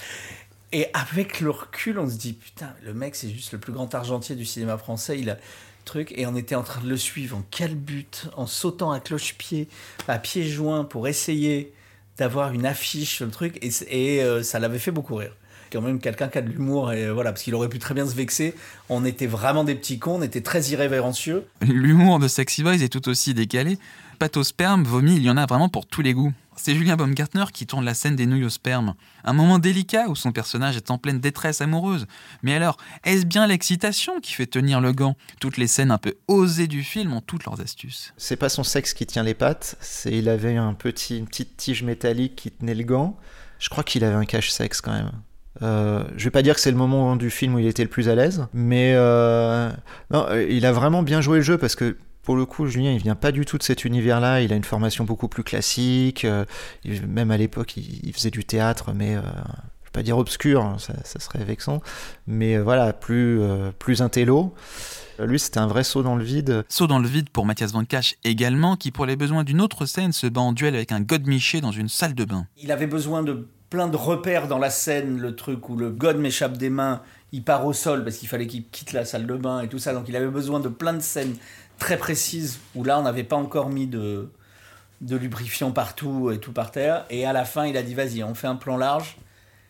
Et 0.73 0.87
avec 0.93 1.41
le 1.41 1.49
recul, 1.49 1.99
on 1.99 2.09
se 2.09 2.15
dit 2.15 2.33
putain, 2.33 2.73
le 2.83 2.93
mec 2.93 3.15
c'est 3.15 3.29
juste 3.29 3.51
le 3.51 3.59
plus 3.59 3.73
grand 3.73 3.93
argentier 3.93 4.35
du 4.35 4.45
cinéma 4.45 4.77
français, 4.77 5.19
il 5.19 5.29
a 5.29 5.37
truc 5.83 6.13
et 6.15 6.25
on 6.25 6.35
était 6.35 6.55
en 6.55 6.63
train 6.63 6.81
de 6.81 6.87
le 6.87 6.97
suivre 6.97 7.37
en 7.37 7.41
calbute, 7.51 8.27
en 8.37 8.47
sautant 8.47 8.91
à 8.91 8.99
cloche-pied, 8.99 9.67
à 10.07 10.19
pieds 10.19 10.47
joints 10.47 10.83
pour 10.83 11.07
essayer 11.07 11.73
d'avoir 12.17 12.53
une 12.53 12.65
affiche 12.65 13.15
sur 13.15 13.25
le 13.25 13.31
truc 13.31 13.57
et, 13.61 14.23
euh, 14.23 14.43
ça 14.43 14.59
l'avait 14.59 14.79
fait 14.79 14.91
beaucoup 14.91 15.15
rire 15.15 15.35
quand 15.71 15.81
même 15.81 15.99
quelqu'un 15.99 16.27
qui 16.27 16.37
a 16.37 16.41
de 16.41 16.49
l'humour 16.49 16.91
et 16.91 17.09
voilà 17.11 17.31
parce 17.31 17.43
qu'il 17.43 17.55
aurait 17.55 17.69
pu 17.69 17.79
très 17.79 17.93
bien 17.93 18.05
se 18.05 18.15
vexer. 18.15 18.53
On 18.89 19.05
était 19.05 19.27
vraiment 19.27 19.63
des 19.63 19.75
petits 19.75 19.99
cons, 19.99 20.19
on 20.19 20.21
était 20.21 20.41
très 20.41 20.61
irrévérencieux. 20.69 21.45
L'humour 21.61 22.19
de 22.19 22.27
Sexy 22.27 22.63
Boys 22.63 22.81
est 22.81 22.89
tout 22.89 23.07
aussi 23.09 23.33
décalé. 23.33 23.77
Pathosperme, 24.19 24.83
vomi, 24.83 25.15
il 25.15 25.23
y 25.23 25.29
en 25.31 25.37
a 25.37 25.47
vraiment 25.47 25.69
pour 25.69 25.87
tous 25.87 26.01
les 26.01 26.13
goûts. 26.13 26.33
C'est 26.55 26.75
Julien 26.75 26.95
Baumgartner 26.95 27.45
qui 27.51 27.65
tourne 27.65 27.85
la 27.85 27.95
scène 27.95 28.15
des 28.15 28.27
nouilles 28.27 28.43
au 28.43 28.49
sperme. 28.49 28.93
Un 29.23 29.33
moment 29.33 29.57
délicat 29.57 30.09
où 30.09 30.15
son 30.15 30.31
personnage 30.31 30.77
est 30.77 30.91
en 30.91 30.99
pleine 30.99 31.19
détresse 31.19 31.61
amoureuse. 31.61 32.05
Mais 32.43 32.53
alors, 32.53 32.77
est-ce 33.03 33.25
bien 33.25 33.47
l'excitation 33.47 34.19
qui 34.19 34.33
fait 34.33 34.45
tenir 34.45 34.79
le 34.79 34.91
gant? 34.91 35.15
Toutes 35.39 35.57
les 35.57 35.65
scènes 35.65 35.89
un 35.89 35.97
peu 35.97 36.13
osées 36.27 36.67
du 36.67 36.83
film 36.83 37.13
ont 37.13 37.21
toutes 37.21 37.45
leurs 37.45 37.61
astuces. 37.61 38.13
C'est 38.17 38.35
pas 38.35 38.49
son 38.49 38.63
sexe 38.63 38.93
qui 38.93 39.07
tient 39.07 39.23
les 39.23 39.33
pattes, 39.33 39.75
c'est 39.79 40.11
il 40.11 40.29
avait 40.29 40.57
un 40.57 40.75
petit, 40.75 41.17
une 41.17 41.25
petite 41.25 41.57
tige 41.57 41.81
métallique 41.81 42.35
qui 42.35 42.51
tenait 42.51 42.75
le 42.75 42.83
gant. 42.83 43.17
Je 43.57 43.69
crois 43.69 43.83
qu'il 43.83 44.03
avait 44.03 44.15
un 44.15 44.25
cache-sexe 44.25 44.81
quand 44.81 44.91
même. 44.91 45.11
Euh, 45.61 46.03
je 46.17 46.23
vais 46.23 46.31
pas 46.31 46.41
dire 46.41 46.55
que 46.55 46.61
c'est 46.61 46.71
le 46.71 46.77
moment 46.77 47.15
du 47.15 47.29
film 47.29 47.55
où 47.55 47.59
il 47.59 47.67
était 47.67 47.83
le 47.83 47.89
plus 47.89 48.09
à 48.09 48.15
l'aise, 48.15 48.47
mais 48.53 48.93
euh, 48.95 49.69
non, 50.09 50.25
euh, 50.29 50.45
il 50.49 50.65
a 50.65 50.71
vraiment 50.71 51.03
bien 51.03 51.21
joué 51.21 51.37
le 51.37 51.43
jeu 51.43 51.57
parce 51.57 51.75
que 51.75 51.97
pour 52.23 52.35
le 52.35 52.45
coup, 52.45 52.67
Julien, 52.67 52.91
il 52.91 52.99
vient 52.99 53.15
pas 53.15 53.31
du 53.31 53.45
tout 53.45 53.57
de 53.57 53.63
cet 53.63 53.83
univers-là. 53.83 54.41
Il 54.41 54.53
a 54.53 54.55
une 54.55 54.63
formation 54.63 55.05
beaucoup 55.05 55.27
plus 55.27 55.43
classique. 55.43 56.25
même 57.07 57.31
à 57.31 57.37
l'époque, 57.37 57.77
il, 57.77 58.13
faisait 58.13 58.29
du 58.29 58.45
théâtre, 58.45 58.91
mais 58.93 59.13
je 59.13 59.19
vais 59.19 59.91
pas 59.91 60.03
dire 60.03 60.19
obscur, 60.19 60.61
hein, 60.61 60.77
ça, 60.77 61.19
serait 61.19 61.43
vexant. 61.43 61.81
Mais 62.27 62.59
voilà, 62.59 62.93
plus 62.93 63.41
plus 63.79 64.03
intello. 64.03 64.53
Lui, 65.17 65.39
c'était 65.39 65.57
un 65.57 65.65
vrai 65.65 65.83
saut 65.83 66.03
dans 66.03 66.15
le 66.15 66.23
vide. 66.23 66.63
Saut 66.69 66.85
dans 66.85 66.99
le 66.99 67.07
vide 67.07 67.31
pour 67.31 67.47
Mathias 67.47 67.71
Van 67.71 67.85
Cash 67.85 68.15
également, 68.23 68.75
qui 68.75 68.91
pour 68.91 69.07
les 69.07 69.15
besoins 69.15 69.43
d'une 69.43 69.59
autre 69.59 69.87
scène 69.87 70.11
se 70.11 70.27
bat 70.27 70.41
en 70.41 70.53
duel 70.53 70.75
avec 70.75 70.91
un 70.91 71.01
god 71.01 71.25
Miché 71.25 71.59
dans 71.59 71.71
une 71.71 71.89
salle 71.89 72.13
de 72.13 72.23
bain. 72.23 72.45
Il 72.55 72.71
avait 72.71 72.85
besoin 72.85 73.23
de 73.23 73.47
plein 73.71 73.87
de 73.87 73.95
repères 73.95 74.49
dans 74.49 74.59
la 74.59 74.69
scène, 74.69 75.17
le 75.17 75.33
truc 75.33 75.69
où 75.69 75.77
le 75.77 75.89
god 75.89 76.17
m'échappe 76.17 76.57
des 76.57 76.69
mains, 76.69 77.01
il 77.31 77.41
part 77.41 77.65
au 77.65 77.71
sol 77.71 78.03
parce 78.03 78.17
qu'il 78.17 78.27
fallait 78.27 78.45
qu'il 78.45 78.67
quitte 78.67 78.91
la 78.91 79.05
salle 79.05 79.25
de 79.25 79.33
bain 79.33 79.61
et 79.61 79.69
tout 79.69 79.79
ça. 79.79 79.93
Donc 79.93 80.09
il 80.09 80.15
avait 80.15 80.27
besoin 80.27 80.59
de 80.59 80.67
plein 80.67 80.93
de 80.93 80.99
scènes 80.99 81.37
très 81.79 81.97
précises 81.97 82.59
où 82.75 82.83
là 82.83 82.99
on 82.99 83.03
n'avait 83.03 83.23
pas 83.23 83.37
encore 83.37 83.69
mis 83.69 83.87
de, 83.87 84.29
lubrifiant 84.99 85.71
partout 85.71 86.31
et 86.31 86.37
tout 86.37 86.51
par 86.51 86.71
terre. 86.71 87.05
Et 87.09 87.25
à 87.25 87.31
la 87.31 87.45
fin 87.45 87.65
il 87.65 87.77
a 87.77 87.81
dit 87.81 87.95
vas-y 87.95 88.21
on 88.23 88.35
fait 88.35 88.47
un 88.47 88.57
plan 88.57 88.75
large. 88.75 89.17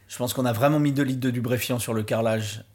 Je 0.08 0.18
pense 0.18 0.34
qu'on 0.34 0.46
a 0.46 0.52
vraiment 0.52 0.80
mis 0.80 0.92
2 0.92 1.04
litres 1.04 1.22
de 1.22 1.30
lubrifiant 1.30 1.78
sur 1.78 1.94
le 1.94 2.02
carrelage 2.02 2.66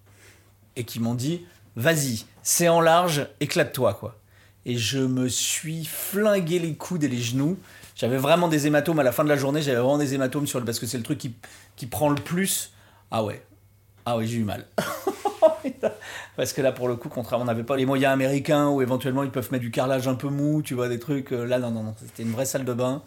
et 0.76 0.84
qui 0.84 1.00
m'ont 1.00 1.14
dit 1.14 1.44
vas-y 1.74 2.24
c'est 2.44 2.68
en 2.68 2.80
large 2.80 3.26
éclate-toi 3.40 3.94
quoi. 3.94 4.16
Et 4.64 4.78
je 4.78 5.00
me 5.00 5.28
suis 5.28 5.86
flingué 5.86 6.60
les 6.60 6.74
coudes 6.74 7.02
et 7.02 7.08
les 7.08 7.20
genoux 7.20 7.58
j'avais 7.96 8.18
vraiment 8.18 8.46
des 8.46 8.68
hématomes 8.68 9.00
à 9.00 9.02
la 9.02 9.10
fin 9.10 9.24
de 9.24 9.28
la 9.28 9.36
journée, 9.36 9.62
j'avais 9.62 9.78
vraiment 9.78 9.98
des 9.98 10.14
hématomes 10.14 10.46
sur 10.46 10.60
le, 10.60 10.64
parce 10.64 10.78
que 10.78 10.86
c'est 10.86 10.98
le 10.98 11.02
truc 11.02 11.18
qui, 11.18 11.34
qui 11.74 11.86
prend 11.86 12.10
le 12.10 12.14
plus. 12.14 12.72
Ah 13.10 13.24
ouais, 13.24 13.44
ah 14.04 14.16
ouais, 14.16 14.26
j'ai 14.26 14.36
eu 14.36 14.44
mal. 14.44 14.66
parce 16.36 16.52
que 16.52 16.62
là, 16.62 16.72
pour 16.72 16.86
le 16.86 16.96
coup, 16.96 17.08
contrairement, 17.08 17.44
on 17.44 17.46
n'avait 17.46 17.64
pas 17.64 17.76
les 17.76 17.86
moyens 17.86 18.12
américains 18.12 18.68
où 18.68 18.82
éventuellement 18.82 19.24
ils 19.24 19.30
peuvent 19.30 19.50
mettre 19.50 19.62
du 19.62 19.70
carrelage 19.70 20.06
un 20.06 20.14
peu 20.14 20.28
mou, 20.28 20.62
tu 20.62 20.74
vois, 20.74 20.88
des 20.88 21.00
trucs. 21.00 21.32
Euh, 21.32 21.44
là, 21.44 21.58
non, 21.58 21.70
non, 21.70 21.82
non, 21.82 21.94
c'était 21.98 22.22
une 22.22 22.32
vraie 22.32 22.46
salle 22.46 22.64
de 22.64 22.72
bain 22.72 23.02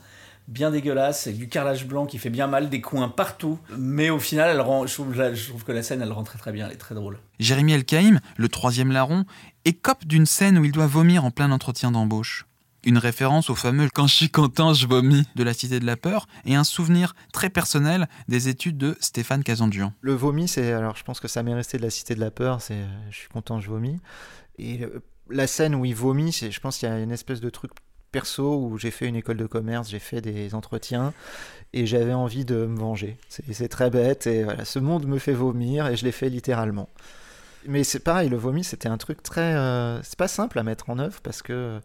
bien 0.49 0.71
dégueulasse, 0.71 1.27
avec 1.27 1.37
du 1.39 1.47
carrelage 1.47 1.87
blanc 1.87 2.05
qui 2.05 2.17
fait 2.17 2.31
bien 2.31 2.47
mal, 2.47 2.69
des 2.69 2.81
coins 2.81 3.07
partout. 3.07 3.59
Mais 3.77 4.09
au 4.09 4.19
final, 4.19 4.49
elle 4.49 4.61
rend, 4.61 4.87
je, 4.87 4.93
trouve, 4.93 5.13
je 5.13 5.49
trouve 5.49 5.63
que 5.63 5.71
la 5.71 5.83
scène, 5.83 6.01
elle 6.01 6.11
rend 6.11 6.23
très 6.23 6.39
très 6.39 6.51
bien, 6.51 6.65
elle 6.65 6.73
est 6.73 6.77
très 6.77 6.95
drôle. 6.95 7.19
Jérémy 7.39 7.73
Elkaïm, 7.73 8.19
le 8.35 8.49
troisième 8.49 8.91
larron, 8.91 9.25
écope 9.63 10.05
d'une 10.05 10.25
scène 10.25 10.57
où 10.57 10.65
il 10.65 10.71
doit 10.71 10.87
vomir 10.87 11.23
en 11.23 11.31
plein 11.31 11.51
entretien 11.51 11.91
d'embauche. 11.91 12.47
Une 12.85 12.97
référence 12.97 13.49
au 13.49 13.55
fameux 13.55 13.89
Quand 13.93 14.07
je 14.07 14.15
suis 14.15 14.29
content, 14.29 14.73
je 14.73 14.87
vomis 14.87 15.27
de 15.35 15.43
la 15.43 15.53
Cité 15.53 15.79
de 15.79 15.85
la 15.85 15.97
Peur 15.97 16.27
et 16.45 16.55
un 16.55 16.63
souvenir 16.63 17.13
très 17.33 17.49
personnel 17.49 18.07
des 18.27 18.47
études 18.47 18.77
de 18.77 18.97
Stéphane 18.99 19.43
Kazanduan. 19.43 19.93
Le 20.01 20.13
vomi, 20.13 20.47
c'est. 20.47 20.71
Alors, 20.71 20.95
je 20.95 21.03
pense 21.03 21.19
que 21.19 21.27
ça 21.27 21.43
m'est 21.43 21.53
resté 21.53 21.77
de 21.77 21.83
la 21.83 21.89
Cité 21.89 22.15
de 22.15 22.19
la 22.19 22.31
Peur, 22.31 22.61
c'est 22.61 22.85
Je 23.11 23.17
suis 23.17 23.29
content, 23.29 23.59
je 23.59 23.69
vomis. 23.69 23.99
Et 24.57 24.81
la 25.29 25.47
scène 25.47 25.75
où 25.75 25.85
il 25.85 25.95
vomit, 25.95 26.31
je 26.31 26.59
pense 26.59 26.77
qu'il 26.77 26.89
y 26.89 26.91
a 26.91 26.99
une 26.99 27.11
espèce 27.11 27.41
de 27.41 27.49
truc 27.49 27.71
perso 28.11 28.57
où 28.57 28.77
j'ai 28.77 28.91
fait 28.91 29.07
une 29.07 29.15
école 29.15 29.37
de 29.37 29.45
commerce, 29.45 29.89
j'ai 29.89 29.99
fait 29.99 30.21
des 30.21 30.55
entretiens 30.55 31.13
et 31.73 31.85
j'avais 31.85 32.13
envie 32.13 32.45
de 32.45 32.65
me 32.65 32.77
venger. 32.77 33.17
C'est 33.29 33.69
très 33.69 33.89
bête 33.89 34.27
et 34.27 34.43
voilà, 34.43 34.65
ce 34.65 34.79
monde 34.79 35.05
me 35.05 35.19
fait 35.19 35.33
vomir 35.33 35.87
et 35.87 35.95
je 35.95 36.05
l'ai 36.05 36.11
fait 36.11 36.29
littéralement. 36.29 36.89
Mais 37.65 37.83
c'est 37.83 37.99
pareil, 37.99 38.29
le 38.29 38.37
vomi, 38.37 38.63
c'était 38.63 38.87
un 38.89 38.97
truc 38.97 39.21
très. 39.21 39.53
Euh, 39.53 40.01
c'est 40.01 40.17
pas 40.17 40.29
simple 40.29 40.57
à 40.59 40.63
mettre 40.63 40.89
en 40.89 40.97
œuvre 40.97 41.19
parce 41.21 41.41
que 41.41 41.79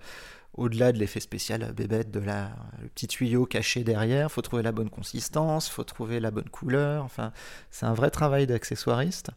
au-delà 0.55 0.93
de 0.93 0.99
l'effet 0.99 1.21
spécial 1.21 1.73
bébête, 1.73 2.11
de 2.11 2.21
la, 2.21 2.51
le 2.81 2.89
petit 2.89 3.07
tuyau 3.07 3.45
caché 3.45 3.85
derrière, 3.85 4.31
faut 4.31 4.43
trouver 4.43 4.63
la 4.63 4.73
bonne 4.73 4.91
consistance, 4.91 5.69
faut 5.69 5.85
trouver 5.85 6.21
la 6.21 6.31
bonne 6.31 6.49
couleur. 6.49 7.05
Enfin, 7.05 7.33
c'est 7.71 7.87
un 7.87 7.95
vrai 7.95 8.11
travail 8.11 8.47
d'accessoiriste. 8.47 9.31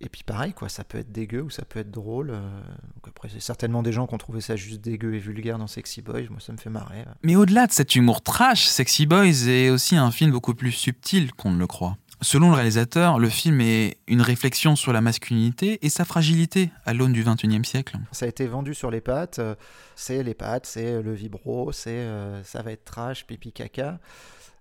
Et 0.00 0.10
puis 0.10 0.22
pareil, 0.24 0.52
quoi, 0.52 0.68
ça 0.68 0.84
peut 0.84 0.98
être 0.98 1.10
dégueu 1.10 1.40
ou 1.40 1.50
ça 1.50 1.64
peut 1.64 1.80
être 1.80 1.90
drôle. 1.90 2.30
Euh, 2.30 2.40
donc 2.40 3.08
après, 3.08 3.30
c'est 3.30 3.40
certainement 3.40 3.82
des 3.82 3.92
gens 3.92 4.06
qui 4.06 4.14
ont 4.14 4.18
trouvé 4.18 4.42
ça 4.42 4.54
juste 4.54 4.82
dégueu 4.82 5.14
et 5.14 5.18
vulgaire 5.18 5.58
dans 5.58 5.66
Sexy 5.66 6.02
Boys. 6.02 6.28
Moi, 6.28 6.40
ça 6.40 6.52
me 6.52 6.58
fait 6.58 6.68
marrer. 6.68 7.04
Mais 7.22 7.34
au-delà 7.34 7.66
de 7.66 7.72
cet 7.72 7.96
humour 7.96 8.20
trash, 8.20 8.66
Sexy 8.66 9.06
Boys 9.06 9.48
est 9.48 9.70
aussi 9.70 9.96
un 9.96 10.10
film 10.10 10.32
beaucoup 10.32 10.54
plus 10.54 10.72
subtil 10.72 11.32
qu'on 11.32 11.50
ne 11.50 11.58
le 11.58 11.66
croit. 11.66 11.96
Selon 12.22 12.48
le 12.48 12.54
réalisateur, 12.54 13.18
le 13.18 13.28
film 13.28 13.60
est 13.60 13.98
une 14.06 14.22
réflexion 14.22 14.74
sur 14.74 14.92
la 14.92 15.02
masculinité 15.02 15.78
et 15.82 15.90
sa 15.90 16.04
fragilité 16.04 16.70
à 16.86 16.94
l'aune 16.94 17.12
du 17.12 17.22
XXIe 17.22 17.64
siècle. 17.64 17.98
Ça 18.10 18.24
a 18.24 18.28
été 18.28 18.46
vendu 18.46 18.74
sur 18.74 18.90
les 18.90 19.02
pattes. 19.02 19.38
Euh, 19.38 19.54
c'est 19.96 20.22
les 20.22 20.34
pattes, 20.34 20.66
c'est 20.66 21.02
le 21.02 21.12
vibro, 21.12 21.72
c'est 21.72 21.90
euh, 21.90 22.42
ça 22.42 22.62
va 22.62 22.72
être 22.72 22.84
trash, 22.84 23.26
pipi, 23.26 23.52
caca 23.52 23.98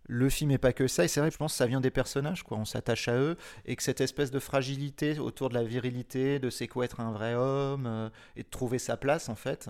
le 0.08 0.30
film 0.30 0.52
n'est 0.52 0.58
pas 0.58 0.74
que 0.74 0.88
ça, 0.88 1.04
et 1.04 1.08
c'est 1.08 1.20
vrai, 1.20 1.32
je 1.32 1.38
pense 1.38 1.54
que 1.54 1.58
ça 1.58 1.66
vient 1.66 1.82
des 1.82 1.92
personnages, 1.92 2.44
quoi. 2.44 2.58
On 2.58 2.66
s'attache 2.66 3.08
à 3.08 3.16
eux, 3.16 3.38
et 3.66 3.76
que 3.76 3.84
cette 3.84 4.02
espèce 4.02 4.32
de 4.32 4.40
fragilité 4.40 5.20
autour 5.20 5.50
de 5.50 5.56
la 5.56 5.64
virilité, 5.64 6.40
de 6.40 6.50
c'est 6.50 6.68
quoi 6.68 6.86
être 6.86 7.00
un 7.00 7.12
vrai 7.12 7.34
homme, 7.34 7.86
euh, 7.88 8.10
et 8.36 8.44
de 8.44 8.50
trouver 8.50 8.80
sa 8.80 8.98
place, 8.98 9.30
en 9.30 9.36
fait, 9.36 9.70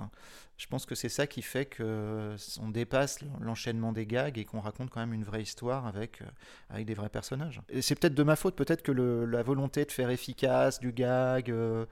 je 0.58 0.68
pense 0.68 0.86
que 0.86 0.96
c'est 0.96 1.10
ça 1.10 1.28
qui 1.28 1.42
fait 1.42 1.66
qu'on 1.66 2.70
dépasse 2.70 3.20
l'enchaînement 3.40 3.92
des 3.92 4.06
gags 4.06 4.38
et 4.38 4.46
qu'on 4.46 4.60
raconte 4.60 4.90
quand 4.90 5.00
même 5.00 5.14
une 5.14 5.24
vraie 5.24 5.42
histoire 5.42 5.88
avec, 5.88 6.22
euh, 6.22 6.26
avec 6.70 6.86
des 6.86 6.94
vrais 6.94 7.10
personnages. 7.10 7.62
Et 7.70 7.82
c'est 7.82 7.96
peut-être 7.96 8.16
de 8.16 8.24
ma 8.24 8.36
faute, 8.36 8.56
peut-être 8.56 8.82
que 8.82 8.92
la 8.92 9.44
volonté 9.44 9.86
de 9.86 9.92
faire 9.92 10.10
efficace 10.10 10.80
du 10.80 10.92
gag 10.92 11.50
euh, 11.50 11.86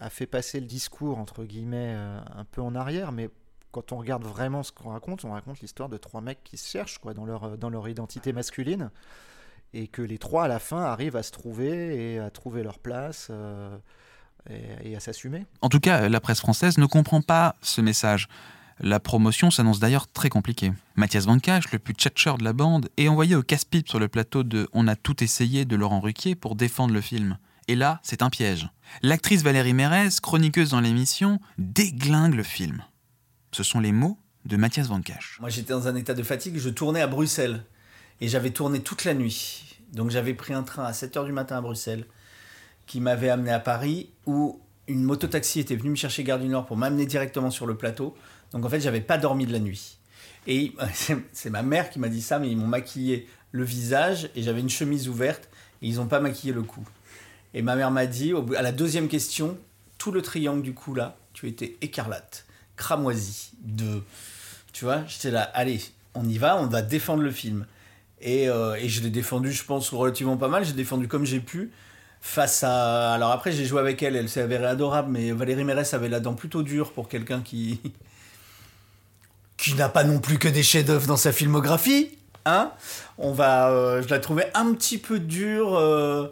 a 0.00 0.10
fait 0.10 0.26
passer 0.26 0.60
le 0.60 0.66
discours, 0.66 1.18
entre 1.18 1.44
guillemets, 1.44 1.92
un 1.92 2.44
peu 2.44 2.62
en 2.62 2.74
arrière, 2.76 3.10
mais 3.10 3.30
quand 3.70 3.92
on 3.92 3.98
regarde 3.98 4.24
vraiment 4.24 4.62
ce 4.62 4.72
qu'on 4.72 4.90
raconte, 4.90 5.24
on 5.24 5.32
raconte 5.32 5.60
l'histoire 5.60 5.88
de 5.88 5.96
trois 5.96 6.20
mecs 6.20 6.42
qui 6.44 6.56
se 6.56 6.68
cherchent 6.68 6.98
quoi, 6.98 7.14
dans, 7.14 7.24
leur, 7.24 7.58
dans 7.58 7.70
leur 7.70 7.88
identité 7.88 8.32
masculine 8.32 8.90
et 9.74 9.88
que 9.88 10.02
les 10.02 10.18
trois 10.18 10.44
à 10.44 10.48
la 10.48 10.58
fin 10.58 10.82
arrivent 10.82 11.16
à 11.16 11.22
se 11.22 11.30
trouver 11.30 12.14
et 12.14 12.18
à 12.18 12.30
trouver 12.30 12.62
leur 12.62 12.78
place 12.78 13.28
euh, 13.30 13.76
et, 14.82 14.96
à 14.96 15.00
s'assumer. 15.00 15.46
En 15.60 15.68
tout 15.68 15.80
cas, 15.80 16.08
la 16.08 16.20
presse 16.20 16.40
française 16.40 16.78
ne 16.78 16.86
comprend 16.86 17.20
pas 17.20 17.56
ce 17.60 17.80
message. 17.80 18.28
La 18.80 19.00
promotion 19.00 19.50
s'annonce 19.50 19.80
d'ailleurs 19.80 20.06
très 20.06 20.28
compliquée. 20.28 20.72
Mathias 20.94 21.26
Van 21.26 21.34
le 21.34 21.78
plus 21.78 21.94
tchatcheur 21.94 22.38
de 22.38 22.44
la 22.44 22.52
bande, 22.52 22.88
est 22.96 23.08
envoyé 23.08 23.34
au 23.34 23.42
casse-pipe 23.42 23.88
sur 23.88 23.98
le 23.98 24.08
plateau 24.08 24.44
de 24.44 24.68
On 24.72 24.86
a 24.86 24.94
tout 24.94 25.22
essayé 25.22 25.64
de 25.64 25.74
Laurent 25.74 26.00
Ruquier 26.00 26.36
pour 26.36 26.54
défendre 26.54 26.94
le 26.94 27.00
film. 27.00 27.38
Et 27.66 27.74
là, 27.74 28.00
c'est 28.02 28.22
un 28.22 28.30
piège. 28.30 28.70
L'actrice 29.02 29.42
Valérie 29.42 29.74
Mérez, 29.74 30.08
chroniqueuse 30.22 30.70
dans 30.70 30.80
l'émission, 30.80 31.40
déglingue 31.58 32.34
le 32.34 32.44
film. 32.44 32.82
Ce 33.52 33.62
sont 33.62 33.80
les 33.80 33.92
mots 33.92 34.18
de 34.44 34.56
Mathias 34.56 34.88
Van 34.88 35.00
Cash. 35.00 35.38
Moi, 35.40 35.50
j'étais 35.50 35.72
dans 35.72 35.88
un 35.88 35.94
état 35.94 36.14
de 36.14 36.22
fatigue. 36.22 36.58
Je 36.58 36.68
tournais 36.68 37.00
à 37.00 37.06
Bruxelles. 37.06 37.64
Et 38.20 38.28
j'avais 38.28 38.50
tourné 38.50 38.80
toute 38.80 39.04
la 39.04 39.14
nuit. 39.14 39.76
Donc, 39.92 40.10
j'avais 40.10 40.34
pris 40.34 40.52
un 40.52 40.62
train 40.62 40.84
à 40.84 40.92
7 40.92 41.16
h 41.16 41.24
du 41.24 41.32
matin 41.32 41.56
à 41.56 41.60
Bruxelles 41.60 42.04
qui 42.86 43.00
m'avait 43.00 43.28
amené 43.28 43.52
à 43.52 43.60
Paris 43.60 44.10
où 44.26 44.60
une 44.88 45.02
mototaxi 45.02 45.60
était 45.60 45.76
venue 45.76 45.90
me 45.90 45.94
chercher 45.94 46.24
Gare 46.24 46.38
du 46.38 46.48
Nord 46.48 46.66
pour 46.66 46.76
m'amener 46.76 47.06
directement 47.06 47.50
sur 47.50 47.66
le 47.66 47.76
plateau. 47.76 48.16
Donc, 48.52 48.64
en 48.64 48.68
fait, 48.68 48.80
j'avais 48.80 49.00
pas 49.00 49.18
dormi 49.18 49.46
de 49.46 49.52
la 49.52 49.60
nuit. 49.60 49.98
Et 50.46 50.72
c'est 51.32 51.50
ma 51.50 51.62
mère 51.62 51.90
qui 51.90 51.98
m'a 51.98 52.08
dit 52.08 52.22
ça, 52.22 52.38
mais 52.38 52.50
ils 52.50 52.56
m'ont 52.56 52.66
maquillé 52.66 53.28
le 53.52 53.64
visage 53.64 54.30
et 54.34 54.42
j'avais 54.42 54.60
une 54.60 54.68
chemise 54.68 55.08
ouverte 55.08 55.48
et 55.80 55.88
ils 55.88 55.96
n'ont 55.96 56.06
pas 56.06 56.20
maquillé 56.20 56.52
le 56.52 56.62
cou. 56.62 56.86
Et 57.54 57.62
ma 57.62 57.76
mère 57.76 57.90
m'a 57.90 58.06
dit, 58.06 58.32
à 58.56 58.62
la 58.62 58.72
deuxième 58.72 59.08
question, 59.08 59.58
tout 59.96 60.10
le 60.10 60.22
triangle 60.22 60.62
du 60.62 60.74
cou 60.74 60.94
là, 60.94 61.16
tu 61.32 61.48
étais 61.48 61.76
écarlate 61.80 62.47
cramoisi 62.78 63.50
de 63.62 64.02
tu 64.72 64.86
vois 64.86 65.02
j'étais 65.06 65.30
là 65.30 65.42
allez 65.42 65.82
on 66.14 66.26
y 66.26 66.38
va 66.38 66.56
on 66.56 66.66
va 66.66 66.80
défendre 66.82 67.22
le 67.22 67.30
film. 67.30 67.66
Et, 68.20 68.48
euh, 68.48 68.74
et 68.74 68.88
je 68.88 69.00
l'ai 69.02 69.10
défendu 69.10 69.52
je 69.52 69.62
pense 69.64 69.90
relativement 69.92 70.36
pas 70.36 70.48
mal. 70.48 70.64
J'ai 70.64 70.72
défendu 70.72 71.06
comme 71.06 71.24
j'ai 71.24 71.38
pu 71.40 71.70
face 72.20 72.64
à 72.64 73.12
alors 73.12 73.30
après 73.30 73.52
j'ai 73.52 73.64
joué 73.64 73.78
avec 73.80 74.02
elle 74.02 74.16
elle 74.16 74.28
s'est 74.28 74.40
avérée 74.40 74.66
adorable 74.66 75.10
mais 75.12 75.30
Valérie 75.30 75.62
Mérès 75.62 75.94
avait 75.94 76.08
la 76.08 76.18
dent 76.18 76.34
plutôt 76.34 76.64
dure 76.64 76.92
pour 76.92 77.08
quelqu'un 77.08 77.42
qui 77.42 77.80
qui 79.56 79.74
n'a 79.74 79.88
pas 79.88 80.02
non 80.02 80.18
plus 80.18 80.36
que 80.36 80.48
des 80.48 80.64
chefs-d'œuvre 80.64 81.06
dans 81.06 81.16
sa 81.16 81.30
filmographie 81.30 82.18
hein. 82.44 82.72
On 83.18 83.32
va 83.32 83.70
euh, 83.70 84.02
je 84.02 84.08
la 84.08 84.18
trouvais 84.18 84.50
un 84.54 84.74
petit 84.74 84.98
peu 84.98 85.20
dure 85.20 85.76
euh, 85.76 86.26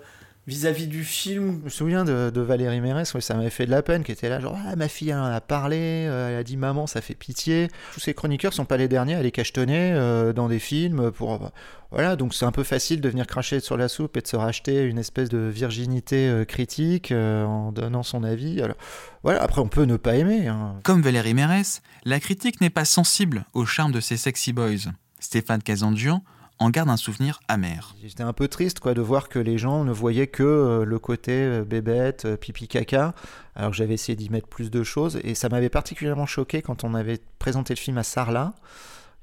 vis-à-vis 0.46 0.86
du 0.86 1.02
film. 1.02 1.58
Je 1.60 1.64
me 1.64 1.68
souviens 1.68 2.04
de, 2.04 2.40
Valérie 2.40 2.80
Mérès, 2.80 3.18
ça 3.18 3.34
m'avait 3.34 3.50
fait 3.50 3.66
de 3.66 3.70
la 3.70 3.82
peine, 3.82 4.04
qui 4.04 4.12
était 4.12 4.28
là, 4.28 4.40
genre, 4.40 4.56
ah, 4.66 4.76
ma 4.76 4.88
fille, 4.88 5.10
elle 5.10 5.18
en 5.18 5.24
a 5.24 5.40
parlé, 5.40 6.06
euh, 6.08 6.30
elle 6.30 6.36
a 6.36 6.42
dit 6.44 6.56
maman, 6.56 6.86
ça 6.86 7.00
fait 7.00 7.14
pitié. 7.14 7.68
Tous 7.92 8.00
ces 8.00 8.14
chroniqueurs 8.14 8.52
sont 8.52 8.64
pas 8.64 8.76
les 8.76 8.88
derniers 8.88 9.14
à 9.14 9.22
les 9.22 9.32
cachetonner 9.32 9.92
euh, 9.92 10.32
dans 10.32 10.48
des 10.48 10.58
films 10.58 11.10
pour. 11.10 11.34
Euh, 11.34 11.48
voilà, 11.92 12.16
donc 12.16 12.34
c'est 12.34 12.44
un 12.44 12.52
peu 12.52 12.64
facile 12.64 13.00
de 13.00 13.08
venir 13.08 13.26
cracher 13.26 13.60
sur 13.60 13.76
la 13.76 13.88
soupe 13.88 14.16
et 14.16 14.20
de 14.20 14.26
se 14.26 14.36
racheter 14.36 14.82
une 14.82 14.98
espèce 14.98 15.28
de 15.28 15.38
virginité 15.38 16.44
critique 16.48 17.12
en 17.12 17.70
donnant 17.70 18.02
son 18.02 18.24
avis. 18.24 18.60
Alors, 18.60 18.76
voilà, 19.22 19.40
après, 19.40 19.60
on 19.60 19.68
peut 19.68 19.84
ne 19.84 19.96
pas 19.96 20.16
aimer. 20.16 20.48
Hein. 20.48 20.74
Comme 20.82 21.00
Valérie 21.00 21.32
Mérès, 21.32 21.82
la 22.04 22.18
critique 22.18 22.60
n'est 22.60 22.70
pas 22.70 22.84
sensible 22.84 23.44
au 23.54 23.64
charme 23.66 23.92
de 23.92 24.00
ces 24.00 24.16
sexy 24.16 24.52
boys. 24.52 24.90
Stéphane 25.20 25.62
Kazanjian 25.62 26.24
en 26.58 26.70
garde 26.70 26.88
un 26.88 26.96
souvenir 26.96 27.40
amer. 27.48 27.94
J'étais 28.02 28.22
un 28.22 28.32
peu 28.32 28.48
triste 28.48 28.80
quoi, 28.80 28.94
de 28.94 29.00
voir 29.00 29.28
que 29.28 29.38
les 29.38 29.58
gens 29.58 29.84
ne 29.84 29.92
voyaient 29.92 30.26
que 30.26 30.42
euh, 30.42 30.84
le 30.84 30.98
côté 30.98 31.32
euh, 31.32 31.64
bébête, 31.64 32.24
euh, 32.24 32.36
pipi 32.36 32.66
caca, 32.68 33.14
alors 33.54 33.72
j'avais 33.72 33.94
essayé 33.94 34.16
d'y 34.16 34.30
mettre 34.30 34.48
plus 34.48 34.70
de 34.70 34.82
choses. 34.82 35.20
Et 35.22 35.34
ça 35.34 35.48
m'avait 35.48 35.68
particulièrement 35.68 36.26
choqué 36.26 36.62
quand 36.62 36.84
on 36.84 36.94
avait 36.94 37.20
présenté 37.38 37.74
le 37.74 37.78
film 37.78 37.98
à 37.98 38.02
Sarlat. 38.02 38.54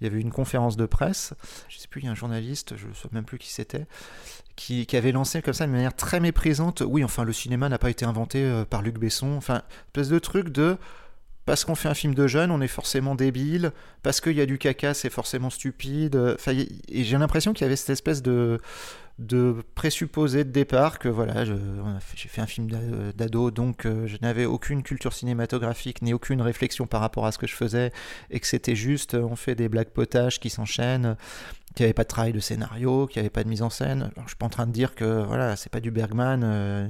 Il 0.02 0.06
y 0.06 0.08
avait 0.08 0.20
une 0.20 0.32
conférence 0.32 0.75
de 0.75 0.86
presse, 0.86 1.34
je 1.70 1.78
sais 1.78 1.88
plus, 1.88 2.02
il 2.02 2.06
y 2.06 2.08
a 2.10 2.12
un 2.12 2.16
journaliste, 2.16 2.75
je 2.75 2.88
ne 2.88 2.94
sais 2.94 3.08
même 3.13 3.24
plus 3.24 3.38
qui 3.38 3.50
c'était, 3.50 3.86
qui, 4.58 4.86
qui, 4.86 4.98
avait 4.98 5.13
lancé 5.13 5.42
comme 5.42 5.54
ça 5.54 5.66
de 5.66 5.72
manière 5.72 5.96
très 5.96 6.20
méprisante, 6.20 6.84
oui, 6.86 7.06
enfin 7.06 7.24
le 7.24 7.32
cinéma 7.32 7.70
n'a 7.70 7.78
pas 7.78 7.90
été 7.90 8.04
inventé 8.04 8.63
par 8.70 8.82
Luc 8.82 8.98
Besson, 8.98 9.38
enfin, 9.38 9.62
espèce 9.88 10.10
de 10.10 10.20
truc 10.20 10.50
de 10.50 10.78
parce 11.45 11.65
qu'on 11.65 11.75
fait 11.75 11.89
un 11.89 11.93
film 11.93 12.13
de 12.15 12.27
jeunes, 12.27 12.51
on 12.51 12.62
est 12.62 12.67
forcément 12.67 13.15
débile, 13.15 13.71
parce 14.01 14.21
qu'il 14.21 14.33
y 14.33 14.41
a 14.41 14.45
du 14.45 14.57
caca, 14.57 14.93
c'est 14.93 15.09
forcément 15.09 15.50
stupide. 15.50 16.38
et 16.47 17.03
j'ai 17.03 17.17
l'impression 17.17 17.53
qu'il 17.53 17.63
y 17.63 17.65
avait 17.65 17.75
cette 17.75 17.89
espèce 17.89 18.21
de, 18.21 18.59
présupposé 19.75 20.43
de 20.43 20.51
départ 20.51 21.00
que 21.00 21.09
voilà, 21.09 21.43
j'ai 21.45 22.29
fait 22.29 22.41
un 22.41 22.47
film 22.47 22.69
d'ado, 23.15 23.51
donc 23.51 23.85
euh, 23.85 24.07
je 24.07 24.17
n'avais 24.21 24.45
aucune 24.45 24.83
culture 24.83 25.13
cinématographique 25.13 26.01
ni 26.01 26.13
aucune 26.13 26.41
réflexion 26.41 26.88
par 26.88 27.01
rapport 27.01 27.25
à 27.25 27.31
ce 27.31 27.38
que 27.38 27.47
je 27.47 27.55
faisais, 27.55 27.91
et 28.29 28.39
que 28.39 28.47
c'était 28.47 28.75
juste, 28.75 29.15
on 29.15 29.35
fait 29.35 29.55
des 29.55 29.69
blagues 29.69 29.89
potages 29.89 30.39
qui 30.39 30.50
s'enchaînent, 30.50 31.17
qu'il 31.75 31.83
n'y 31.83 31.88
avait 31.88 31.93
pas 31.93 32.03
de 32.03 32.07
travail 32.07 32.33
de 32.33 32.39
scénario, 32.39 33.07
qu'il 33.07 33.19
n'y 33.19 33.25
avait 33.25 33.31
pas 33.31 33.43
de 33.43 33.50
mise 33.50 33.63
en 33.63 33.69
scène. 33.69 34.12
Alors, 34.15 34.25
je 34.25 34.29
suis 34.29 34.38
pas 34.38 34.45
en 34.45 34.50
train 34.50 34.67
de 34.67 34.71
dire 34.71 34.95
que 34.95 35.23
voilà, 35.23 35.55
c'est 35.55 35.71
pas 35.71 35.79
du 35.79 35.91
Bergman, 35.91 36.41
euh, 36.43 36.88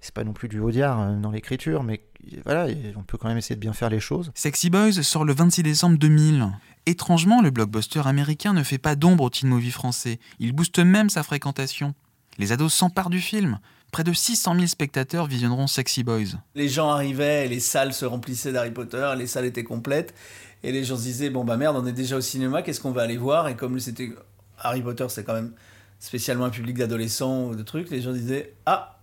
c'est 0.00 0.14
pas 0.14 0.24
non 0.24 0.32
plus 0.32 0.48
du 0.48 0.60
Audiard 0.60 1.00
euh, 1.00 1.16
dans 1.16 1.30
l'écriture, 1.30 1.82
mais 1.82 2.02
voilà, 2.44 2.66
on 2.96 3.02
peut 3.02 3.16
quand 3.16 3.28
même 3.28 3.38
essayer 3.38 3.56
de 3.56 3.60
bien 3.60 3.72
faire 3.72 3.90
les 3.90 4.00
choses. 4.00 4.30
Sexy 4.34 4.70
Boys 4.70 5.02
sort 5.02 5.24
le 5.24 5.32
26 5.32 5.62
décembre 5.62 5.98
2000. 5.98 6.48
Étrangement, 6.86 7.42
le 7.42 7.50
blockbuster 7.50 8.06
américain 8.06 8.52
ne 8.52 8.62
fait 8.62 8.78
pas 8.78 8.96
d'ombre 8.96 9.24
au 9.24 9.30
teen 9.30 9.48
movie 9.48 9.70
français. 9.70 10.18
Il 10.38 10.52
booste 10.52 10.78
même 10.78 11.10
sa 11.10 11.22
fréquentation. 11.22 11.94
Les 12.38 12.52
ados 12.52 12.72
s'emparent 12.72 13.10
du 13.10 13.20
film. 13.20 13.58
Près 13.92 14.04
de 14.04 14.12
600 14.12 14.54
000 14.54 14.66
spectateurs 14.66 15.26
visionneront 15.26 15.66
Sexy 15.66 16.04
Boys. 16.04 16.36
Les 16.54 16.68
gens 16.68 16.90
arrivaient, 16.90 17.48
les 17.48 17.60
salles 17.60 17.94
se 17.94 18.04
remplissaient 18.04 18.52
d'Harry 18.52 18.70
Potter, 18.70 19.12
les 19.16 19.26
salles 19.26 19.46
étaient 19.46 19.64
complètes, 19.64 20.14
et 20.62 20.72
les 20.72 20.84
gens 20.84 20.96
se 20.96 21.02
disaient 21.02 21.30
bon 21.30 21.44
bah 21.44 21.56
merde, 21.56 21.76
on 21.76 21.86
est 21.86 21.92
déjà 21.92 22.16
au 22.16 22.20
cinéma, 22.20 22.62
qu'est-ce 22.62 22.80
qu'on 22.80 22.92
va 22.92 23.02
aller 23.02 23.16
voir? 23.16 23.48
Et 23.48 23.56
comme 23.56 23.80
c'était 23.80 24.12
Harry 24.58 24.82
Potter, 24.82 25.06
c'est 25.08 25.24
quand 25.24 25.34
même 25.34 25.52
spécialement 25.98 26.44
un 26.44 26.50
public 26.50 26.76
d'adolescents 26.76 27.46
ou 27.46 27.54
de 27.54 27.62
trucs, 27.62 27.90
les 27.90 28.02
gens 28.02 28.12
disaient 28.12 28.54
ah 28.66 28.97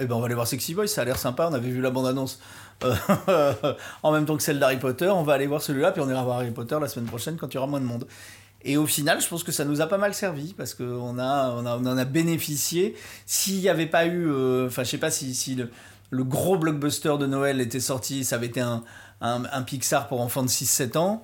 eh 0.00 0.06
ben 0.06 0.14
on 0.14 0.20
va 0.20 0.26
aller 0.26 0.34
voir 0.34 0.46
Sexy 0.46 0.74
Boy, 0.74 0.88
ça 0.88 1.02
a 1.02 1.04
l'air 1.04 1.18
sympa. 1.18 1.48
On 1.50 1.54
avait 1.54 1.70
vu 1.70 1.80
la 1.80 1.90
bande-annonce 1.90 2.40
euh, 2.84 2.94
en 4.02 4.12
même 4.12 4.26
temps 4.26 4.36
que 4.36 4.42
celle 4.42 4.58
d'Harry 4.58 4.78
Potter. 4.78 5.08
On 5.08 5.22
va 5.22 5.34
aller 5.34 5.46
voir 5.46 5.62
celui-là, 5.62 5.92
puis 5.92 6.02
on 6.02 6.10
ira 6.10 6.22
voir 6.22 6.38
Harry 6.38 6.50
Potter 6.50 6.76
la 6.80 6.88
semaine 6.88 7.08
prochaine 7.08 7.36
quand 7.36 7.48
il 7.52 7.54
y 7.54 7.58
aura 7.58 7.66
moins 7.66 7.80
de 7.80 7.86
monde. 7.86 8.06
Et 8.62 8.76
au 8.76 8.86
final, 8.86 9.20
je 9.20 9.28
pense 9.28 9.44
que 9.44 9.52
ça 9.52 9.64
nous 9.64 9.80
a 9.80 9.86
pas 9.86 9.98
mal 9.98 10.12
servi 10.12 10.52
parce 10.52 10.74
qu'on 10.74 11.18
a, 11.18 11.50
on 11.50 11.66
a, 11.66 11.76
on 11.76 11.86
en 11.86 11.96
a 11.96 12.04
bénéficié. 12.04 12.96
S'il 13.24 13.60
n'y 13.60 13.68
avait 13.68 13.86
pas 13.86 14.06
eu, 14.06 14.28
euh, 14.28 14.66
enfin, 14.66 14.82
je 14.82 14.90
sais 14.90 14.98
pas 14.98 15.10
si, 15.10 15.34
si 15.34 15.54
le, 15.54 15.70
le, 16.10 16.24
gros 16.24 16.58
blockbuster 16.58 17.14
de 17.18 17.26
Noël 17.26 17.60
était 17.60 17.80
sorti, 17.80 18.24
ça 18.24 18.36
avait 18.36 18.46
été 18.46 18.60
un, 18.60 18.82
un, 19.20 19.62
Pixar 19.62 20.08
pour 20.08 20.20
enfants 20.20 20.42
de 20.42 20.48
6-7 20.48 20.98
ans, 20.98 21.22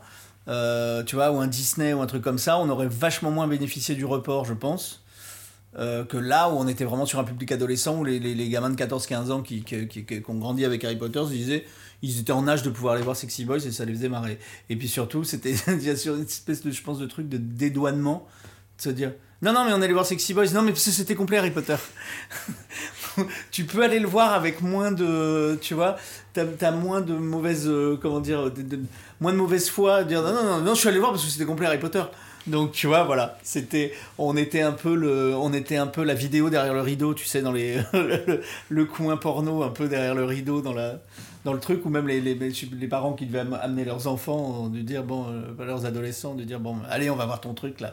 euh, 0.49 1.03
tu 1.03 1.17
vois, 1.17 1.33
ou 1.33 1.41
un 1.41 1.49
Disney 1.49 1.93
ou 1.93 2.01
un 2.01 2.07
truc 2.07 2.23
comme 2.23 2.39
ça, 2.39 2.59
on 2.59 2.69
aurait 2.69 2.89
vachement 2.89 3.31
moins 3.31 3.49
bénéficié 3.49 3.95
du 3.97 4.05
report, 4.05 4.45
je 4.45 4.55
pense. 4.55 5.02
Euh, 5.79 6.05
que 6.05 6.19
là 6.19 6.51
où 6.51 6.53
on 6.59 6.69
était 6.69 6.85
vraiment 6.85 7.07
sur 7.07 7.19
un 7.19 7.25
public 7.25 7.51
adolescent, 7.51 7.99
où 7.99 8.05
les, 8.05 8.19
les, 8.19 8.49
gamins 8.51 8.69
de 8.69 8.77
14-15 8.77 9.31
ans 9.31 9.41
qui, 9.41 9.63
qui, 9.63 9.89
qui, 9.89 10.23
ont 10.29 10.35
grandi 10.35 10.67
avec 10.67 10.85
Harry 10.85 10.97
Potter 10.97 11.23
se 11.25 11.31
disaient 11.31 11.65
ils 12.03 12.21
étaient 12.21 12.33
en 12.33 12.47
âge 12.47 12.63
de 12.63 12.69
pouvoir 12.69 12.95
aller 12.95 13.03
voir 13.03 13.17
Sexy 13.17 13.45
Boys 13.45 13.65
et 13.65 13.71
ça 13.71 13.85
les 13.85 13.95
faisait 13.95 14.09
marrer. 14.09 14.39
Et 14.69 14.77
puis 14.77 14.89
surtout, 14.89 15.25
c'était 15.25 15.55
une 15.69 16.23
espèce 16.23 16.63
de, 16.63 16.71
je 16.71 16.83
pense, 16.83 16.99
de 16.99 17.07
truc 17.07 17.29
de 17.29 17.39
dédouanement, 17.39 18.27
de 18.77 18.83
se 18.83 18.91
dire 18.91 19.13
non, 19.43 19.53
non, 19.53 19.65
mais 19.65 19.73
on 19.73 19.83
allait 19.83 19.93
voir 19.93 20.07
Sexy 20.07 20.35
Boys. 20.35 20.53
Non, 20.55 20.63
mais 20.63 20.73
c'était 20.77 21.17
complet 21.17 21.39
Harry 21.39 21.51
Potter. 21.51 21.75
tu 23.51 23.65
peux 23.65 23.83
aller 23.83 23.99
le 23.99 24.07
voir 24.07 24.35
avec 24.35 24.63
moins 24.63 24.93
de. 24.93 25.59
Tu 25.61 25.75
vois, 25.75 25.97
t'as 26.33 26.45
as 26.61 26.71
moins 26.71 27.01
de 27.01 27.15
mauvaise. 27.15 27.67
Euh, 27.67 27.99
comment 28.01 28.21
dire 28.21 28.53
Moins 29.21 29.33
de 29.33 29.39
mauvaise 29.39 29.69
foi. 29.69 30.05
Dire 30.05 30.23
non, 30.23 30.33
non, 30.33 30.45
non, 30.45 30.61
non, 30.61 30.75
je 30.75 30.81
suis 30.81 30.89
allé 30.89 31.01
voir 31.01 31.11
parce 31.11 31.25
que 31.25 31.31
c'était 31.31 31.45
complet 31.45 31.67
Harry 31.67 31.81
Potter. 31.81 32.05
Donc 32.47 32.73
tu 32.73 32.87
vois, 32.87 33.05
voilà, 33.05 33.39
c'était, 33.43 33.93
on 34.19 34.37
était 34.37 34.63
un 34.63 34.73
peu 34.73 34.95
le, 34.95 35.35
on 35.37 35.53
était 35.53 35.77
un 35.77 35.87
peu 35.87 36.03
la 36.03 36.15
vidéo 36.15 36.51
derrière 36.51 36.75
le 36.75 36.81
rideau, 36.81 37.15
tu 37.15 37.25
sais, 37.25 37.41
dans 37.41 37.53
les, 37.53 37.77
le, 37.93 38.43
le, 38.69 38.85
coin 38.85 39.17
porno, 39.17 39.63
un 39.63 39.69
peu 39.69 39.89
derrière 39.89 40.15
le 40.15 40.25
rideau 40.25 40.61
dans 40.61 40.73
la, 40.73 40.99
dans 41.45 41.53
le 41.53 41.61
truc 41.61 41.85
où 41.85 41.89
même 41.89 42.09
les, 42.09 42.21
les, 42.21 42.35
les 42.35 42.89
parents 42.89 43.13
qui 43.13 43.27
devaient 43.27 43.45
amener 43.61 43.85
leurs 43.85 44.07
enfants, 44.07 44.69
de 44.69 44.81
dire 44.81 45.05
bon, 45.05 45.27
euh, 45.29 45.65
leurs 45.65 45.87
adolescents, 45.87 46.35
de 46.35 46.45
dire 46.45 46.59
bon, 46.61 46.79
allez, 46.89 47.11
on 47.11 47.17
va 47.17 47.27
voir 47.27 47.41
ton 47.41 47.55
truc 47.55 47.81
là. 47.81 47.93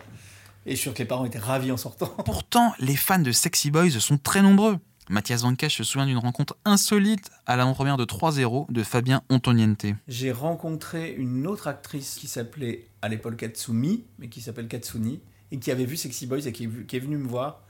Et 0.65 0.71
je 0.71 0.75
suis 0.75 0.83
sûr 0.83 0.93
que 0.93 0.99
les 0.99 1.05
parents 1.05 1.25
étaient 1.25 1.39
ravis 1.39 1.71
en 1.71 1.77
sortant. 1.77 2.07
Pourtant, 2.25 2.73
les 2.79 2.95
fans 2.95 3.19
de 3.19 3.31
Sexy 3.31 3.71
Boys 3.71 3.91
sont 3.91 4.17
très 4.17 4.41
nombreux. 4.41 4.77
Mathias 5.09 5.41
Vancash 5.41 5.77
se 5.77 5.83
souvient 5.83 6.05
d'une 6.05 6.19
rencontre 6.19 6.55
insolite 6.65 7.31
à 7.47 7.55
la 7.55 7.65
première 7.73 7.97
de 7.97 8.05
3-0 8.05 8.71
de 8.71 8.83
Fabien 8.83 9.23
Antoniente. 9.29 9.87
J'ai 10.07 10.31
rencontré 10.31 11.11
une 11.11 11.47
autre 11.47 11.67
actrice 11.67 12.15
qui 12.15 12.27
s'appelait 12.27 12.85
à 13.01 13.09
l'époque 13.09 13.37
Katsumi, 13.37 14.03
mais 14.19 14.29
qui 14.29 14.39
s'appelle 14.39 14.67
Katsuni, 14.67 15.19
et 15.51 15.57
qui 15.57 15.71
avait 15.71 15.85
vu 15.85 15.97
Sexy 15.97 16.27
Boys 16.27 16.45
et 16.45 16.51
qui 16.51 16.65
est, 16.65 16.85
qui 16.85 16.95
est 16.95 16.99
venue 16.99 17.17
me 17.17 17.27
voir 17.27 17.63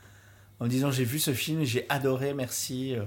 en 0.59 0.65
me 0.65 0.69
disant 0.69 0.91
j'ai 0.91 1.05
vu 1.05 1.17
ce 1.17 1.33
film, 1.33 1.63
j'ai 1.63 1.85
adoré, 1.87 2.33
merci, 2.33 2.93
euh, 2.93 3.03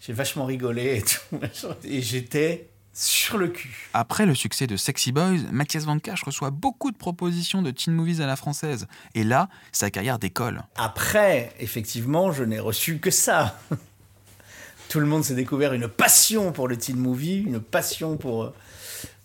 j'ai 0.00 0.12
vachement 0.12 0.46
rigolé 0.46 0.96
et 0.96 1.02
tout. 1.02 1.68
Et 1.84 2.02
j'étais 2.02 2.68
sur 2.96 3.36
le 3.36 3.48
cul. 3.48 3.90
Après 3.92 4.24
le 4.24 4.34
succès 4.34 4.66
de 4.66 4.76
Sexy 4.76 5.12
Boys, 5.12 5.40
Mathias 5.52 5.84
Van 5.84 5.98
Cash 5.98 6.22
reçoit 6.22 6.50
beaucoup 6.50 6.90
de 6.90 6.96
propositions 6.96 7.60
de 7.60 7.70
teen 7.70 7.92
movies 7.92 8.22
à 8.22 8.26
la 8.26 8.36
française. 8.36 8.86
Et 9.14 9.22
là, 9.22 9.50
sa 9.70 9.90
carrière 9.90 10.18
décolle. 10.18 10.62
Après, 10.76 11.52
effectivement, 11.60 12.32
je 12.32 12.42
n'ai 12.42 12.58
reçu 12.58 12.98
que 12.98 13.10
ça. 13.10 13.60
Tout 14.88 15.00
le 15.00 15.06
monde 15.06 15.24
s'est 15.24 15.34
découvert 15.34 15.74
une 15.74 15.88
passion 15.88 16.52
pour 16.52 16.68
le 16.68 16.78
teen 16.78 16.96
movie, 16.96 17.42
une 17.42 17.60
passion 17.60 18.16
pour... 18.16 18.52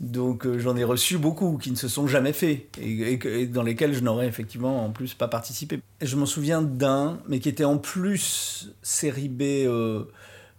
Donc 0.02 0.46
euh, 0.46 0.60
j'en 0.60 0.76
ai 0.76 0.84
reçu 0.84 1.18
beaucoup 1.18 1.58
qui 1.58 1.72
ne 1.72 1.76
se 1.78 1.88
sont 1.88 2.08
jamais 2.08 2.34
faits 2.34 2.68
et, 2.78 3.14
et, 3.14 3.42
et 3.42 3.46
dans 3.46 3.64
lesquels 3.64 3.94
je 3.94 4.02
n'aurais 4.02 4.28
effectivement 4.28 4.84
en 4.84 4.90
plus 4.90 5.14
pas 5.14 5.30
participé. 5.30 5.80
Je 6.02 6.16
m'en 6.18 6.26
souviens 6.26 6.62
d'un, 6.62 7.20
mais 7.28 7.40
qui 7.40 7.48
était 7.48 7.64
en 7.64 7.78
plus 7.78 8.74
série 8.82 9.30
B... 9.30 9.44
Euh, 9.44 10.12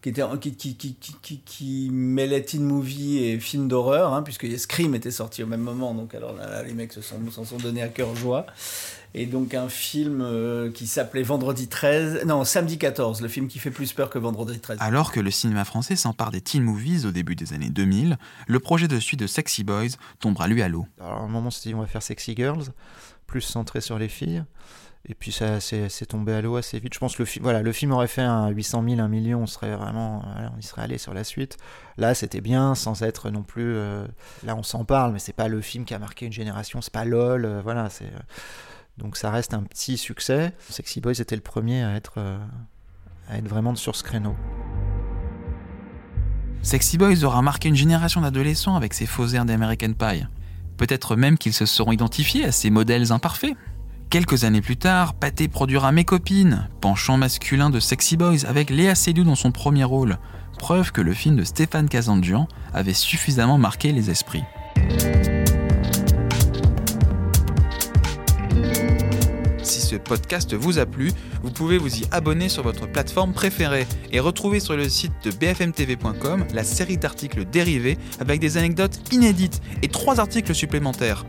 qui, 0.03 0.09
était, 0.09 0.23
qui, 0.41 0.53
qui, 0.57 0.75
qui, 0.75 1.17
qui, 1.23 1.39
qui 1.39 1.89
mêlait 1.93 2.43
teen 2.43 2.65
movie 2.65 3.19
et 3.19 3.39
film 3.39 3.69
d'horreur, 3.69 4.13
hein, 4.13 4.23
puisque 4.23 4.47
Scream 4.59 4.95
était 4.95 5.13
sorti 5.13 5.43
au 5.43 5.47
même 5.47 5.61
moment, 5.61 5.95
donc 5.95 6.15
alors 6.15 6.35
là, 6.35 6.51
là 6.51 6.63
les 6.65 6.75
mecs 6.75 6.93
s'en 6.93 7.03
sont, 7.03 7.31
sont, 7.31 7.45
sont 7.45 7.57
donnés 7.59 7.83
à 7.83 7.89
cœur 7.89 8.15
joie. 8.17 8.47
Et 9.15 9.27
donc 9.27 9.55
un 9.55 9.69
film 9.69 10.23
euh, 10.23 10.71
qui 10.73 10.87
s'appelait 10.87 11.23
Vendredi 11.23 11.69
13, 11.69 12.25
non, 12.25 12.45
Samedi 12.45 12.79
14, 12.79 13.21
le 13.21 13.29
film 13.29 13.47
qui 13.47 13.59
fait 13.59 13.71
plus 13.71 13.93
peur 13.93 14.11
que 14.11 14.19
Vendredi 14.19 14.59
13. 14.59 14.79
Alors 14.81 15.13
que 15.13 15.21
le 15.21 15.31
cinéma 15.31 15.65
français 15.65 15.97
s'empare 15.97 16.31
des 16.31 16.41
teen 16.41 16.63
movies 16.63 17.07
au 17.07 17.11
début 17.11 17.37
des 17.37 17.53
années 17.53 17.71
2000, 17.71 18.17
le 18.47 18.59
projet 18.59 18.89
de 18.89 18.99
suite 18.99 19.21
de 19.21 19.27
Sexy 19.27 19.65
Boys 19.65 19.97
tombera 20.19 20.49
lui 20.49 20.63
à 20.63 20.69
l'eau. 20.69 20.87
Alors 20.99 21.19
à 21.19 21.21
un 21.21 21.29
moment, 21.29 21.49
on 21.49 21.51
s'est 21.51 21.69
dit 21.69 21.75
on 21.75 21.81
va 21.81 21.87
faire 21.87 22.03
Sexy 22.03 22.35
Girls, 22.35 22.65
plus 23.27 23.43
centré 23.43 23.81
sur 23.81 23.99
les 23.99 24.09
filles. 24.09 24.45
Et 25.09 25.15
puis 25.15 25.33
ça 25.33 25.59
c'est 25.61 26.07
tombé 26.07 26.33
à 26.33 26.41
l'eau 26.43 26.57
assez 26.57 26.79
vite. 26.79 26.95
Je 26.95 26.99
pense 27.01 27.17
que 27.17 27.23
le, 27.23 27.27
film, 27.27 27.43
voilà, 27.43 27.63
le 27.63 27.73
film 27.73 27.91
aurait 27.91 28.07
fait 28.07 28.23
un 28.23 28.49
800 28.49 28.85
000, 28.89 29.01
1 29.01 29.09
million, 29.09 29.43
on 29.43 29.47
serait 29.47 29.75
vraiment, 29.75 30.25
on 30.55 30.59
y 30.59 30.63
serait 30.63 30.83
allé 30.83 30.97
sur 30.97 31.13
la 31.13 31.25
suite. 31.25 31.57
Là, 31.99 32.15
c'était 32.15 32.41
bien, 32.41 32.77
sans 32.77 33.03
être 33.03 33.31
non 33.31 33.43
plus. 33.43 33.75
Euh, 33.75 34.07
là, 34.45 34.55
on 34.55 34.63
s'en 34.63 34.85
parle, 34.85 35.13
mais 35.13 35.19
c'est 35.19 35.33
pas 35.33 35.49
le 35.49 35.61
film 35.61 35.85
qui 35.85 35.95
a 35.95 35.99
marqué 35.99 36.27
une 36.27 36.33
génération. 36.33 36.81
C'est 36.81 36.93
pas 36.93 37.05
LOL, 37.05 37.45
euh, 37.45 37.61
voilà. 37.63 37.89
Euh, 38.03 38.09
donc 38.97 39.17
ça 39.17 39.31
reste 39.31 39.55
un 39.55 39.65
petit 39.65 39.99
succès. 39.99 40.53
Sexy 40.69 41.01
Boys 41.01 41.21
était 41.21 41.37
le 41.37 41.43
premier 41.43 41.83
à 41.83 41.97
être, 41.97 42.21
à 43.29 43.39
être 43.39 43.49
vraiment 43.49 43.75
sur 43.75 43.97
ce 43.97 44.05
créneau. 44.05 44.37
Sexy 46.63 46.97
Boys 46.97 47.25
aura 47.25 47.43
marqué 47.43 47.69
une 47.69 47.75
génération 47.75 48.21
d'adolescents 48.21 48.77
avec 48.77 48.95
ses 48.95 49.07
faux 49.07 49.27
airs 49.29 49.47
d'American 49.47 49.95
Pie. 49.95 50.25
Peut-être 50.77 51.17
même 51.17 51.39
qu'ils 51.39 51.55
se 51.55 51.67
seront 51.67 51.91
identifiés 51.91 52.45
à 52.45 52.53
ces 52.53 52.71
modèles 52.71 53.13
imparfaits. 53.13 53.57
Quelques 54.13 54.45
années 54.45 54.61
plus 54.61 54.77
tard, 54.77 55.15
Pathé 55.15 55.49
produira 55.49 55.91
Mes 55.91 56.05
copines, 56.05 56.69
penchant 56.83 57.17
masculin 57.17 57.71
de 57.71 57.81
Sexy 57.81 58.19
Boys 58.19 58.45
avec 58.47 58.69
Léa 58.69 58.95
Seydoux 58.95 59.25
dans 59.25 59.37
son 59.37 59.53
premier 59.53 59.85
rôle, 59.85 60.19
preuve 60.59 60.93
que 60.93 61.01
le 61.01 61.15
film 61.15 61.37
de 61.37 61.45
Stéphane 61.45 61.89
Kazandjian 61.89 62.47
avait 62.75 62.93
suffisamment 62.93 63.57
marqué 63.57 63.91
les 63.91 64.11
esprits. 64.11 64.43
Si 69.63 69.81
ce 69.81 69.97
podcast 69.97 70.53
vous 70.53 70.79
a 70.79 70.85
plu, 70.85 71.11
vous 71.43 71.51
pouvez 71.51 71.79
vous 71.79 71.97
y 71.97 72.05
abonner 72.11 72.51
sur 72.51 72.65
votre 72.65 72.87
plateforme 72.87 73.33
préférée 73.33 73.87
et 74.11 74.21
retrouver 74.21 74.61
sur 74.61 74.77
le 74.77 74.91
site 74.91 75.15
de 75.25 75.31
bfmtv.com 75.31 76.45
la 76.53 76.65
série 76.65 76.99
d'articles 76.99 77.47
dérivés 77.47 77.97
avec 78.21 78.41
des 78.41 78.59
anecdotes 78.59 79.01
inédites 79.11 79.63
et 79.81 79.89
trois 79.89 80.21
articles 80.21 80.55
supplémentaires. 80.55 81.25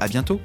À 0.00 0.08
bientôt! 0.08 0.40